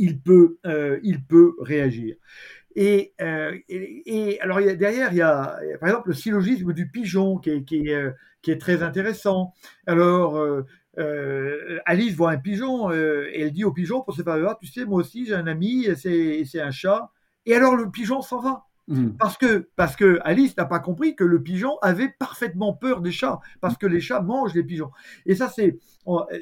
[0.01, 0.59] il peut,
[1.03, 2.17] il peut réagir.
[2.77, 3.15] Et,
[3.69, 7.89] et, alors derrière, il y, a, par exemple le syllogisme du pigeon qui est, qui
[7.89, 9.53] est, qui est très intéressant.
[9.87, 10.43] Alors,
[11.85, 15.01] Alice voit un pigeon et elle dit au pigeon pour se faire tu sais, moi
[15.01, 17.11] aussi j'ai un ami, c'est un chat.
[17.47, 18.65] Et alors le pigeon s'en va.
[18.91, 19.11] Hmm.
[19.19, 23.13] Parce que, parce que Alice n'a pas compris que le pigeon avait parfaitement peur des
[23.13, 24.91] chats, parce que les chats mangent les pigeons.
[25.27, 25.79] Et ça, c'est,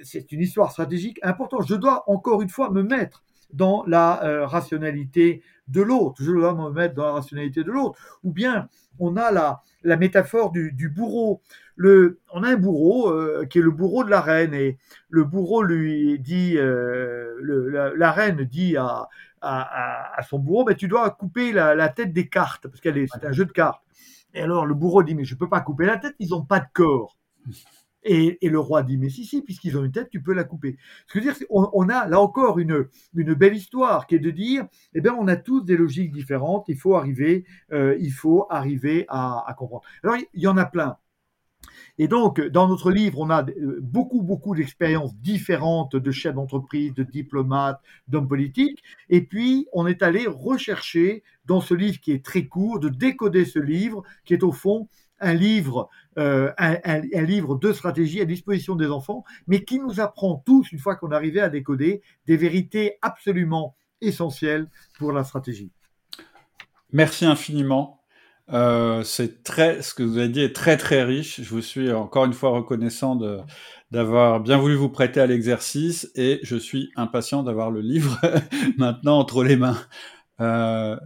[0.03, 1.69] c'est une histoire stratégique importante.
[1.69, 3.23] Je dois encore une fois me mettre
[3.53, 6.23] dans la euh, rationalité de l'autre.
[6.23, 7.99] Je dois me mettre dans la rationalité de l'autre.
[8.25, 8.69] Ou bien,
[8.99, 11.41] on a la, la métaphore du, du bourreau.
[11.77, 14.79] Le, on a un bourreau euh, qui est le bourreau de la reine et
[15.11, 19.09] le bourreau lui dit, euh, le, la, reine dit à,
[19.41, 23.25] à, son bourreau, mais tu dois couper la, tête des cartes, parce qu'elle est, c'est
[23.25, 23.83] un jeu de cartes.
[24.35, 26.61] Et alors le bourreau dit, mais je peux pas couper la tête, ils n'ont pas
[26.61, 27.17] de corps.
[28.11, 30.79] Et, le roi dit, mais si, si, puisqu'ils ont une tête, tu peux la couper.
[31.07, 34.19] Ce que je veux dire, on, a là encore une, une belle histoire qui est
[34.19, 38.13] de dire, eh bien, on a tous des logiques différentes, il faut arriver, euh, il
[38.13, 39.85] faut arriver à, à comprendre.
[40.03, 40.97] Alors, il y en a plein.
[41.99, 46.95] Et donc, dans notre livre, on a euh, beaucoup, beaucoup d'expériences différentes de chefs d'entreprise,
[46.95, 48.83] de diplomates, d'hommes politiques.
[49.11, 53.45] Et puis, on est allé rechercher dans ce livre qui est très court, de décoder
[53.45, 54.89] ce livre, qui est au fond
[55.21, 55.89] un livre,
[56.19, 60.79] euh, un, livre de stratégie à disposition des enfants, mais qui nous apprend tous, une
[60.79, 65.71] fois qu'on arrivé à décoder, des vérités absolument essentielles pour la stratégie.
[66.93, 68.03] Merci infiniment.
[68.51, 71.43] Euh, c'est très, ce que vous avez dit est très très riche.
[71.43, 73.41] Je vous suis encore une fois reconnaissant de
[73.91, 78.21] d'avoir bien voulu vous prêter à l'exercice et je suis impatient d'avoir le livre
[78.79, 79.79] maintenant entre les mains.
[80.41, 80.97] Euh,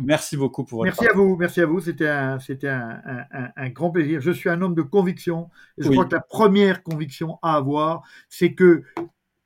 [0.00, 1.80] merci beaucoup pour votre Merci à vous, merci à vous.
[1.80, 3.00] C'était un, c'était un,
[3.32, 4.20] un, un, grand plaisir.
[4.20, 5.50] Je suis un homme de conviction.
[5.78, 8.84] Et je crois que la première conviction à avoir, c'est que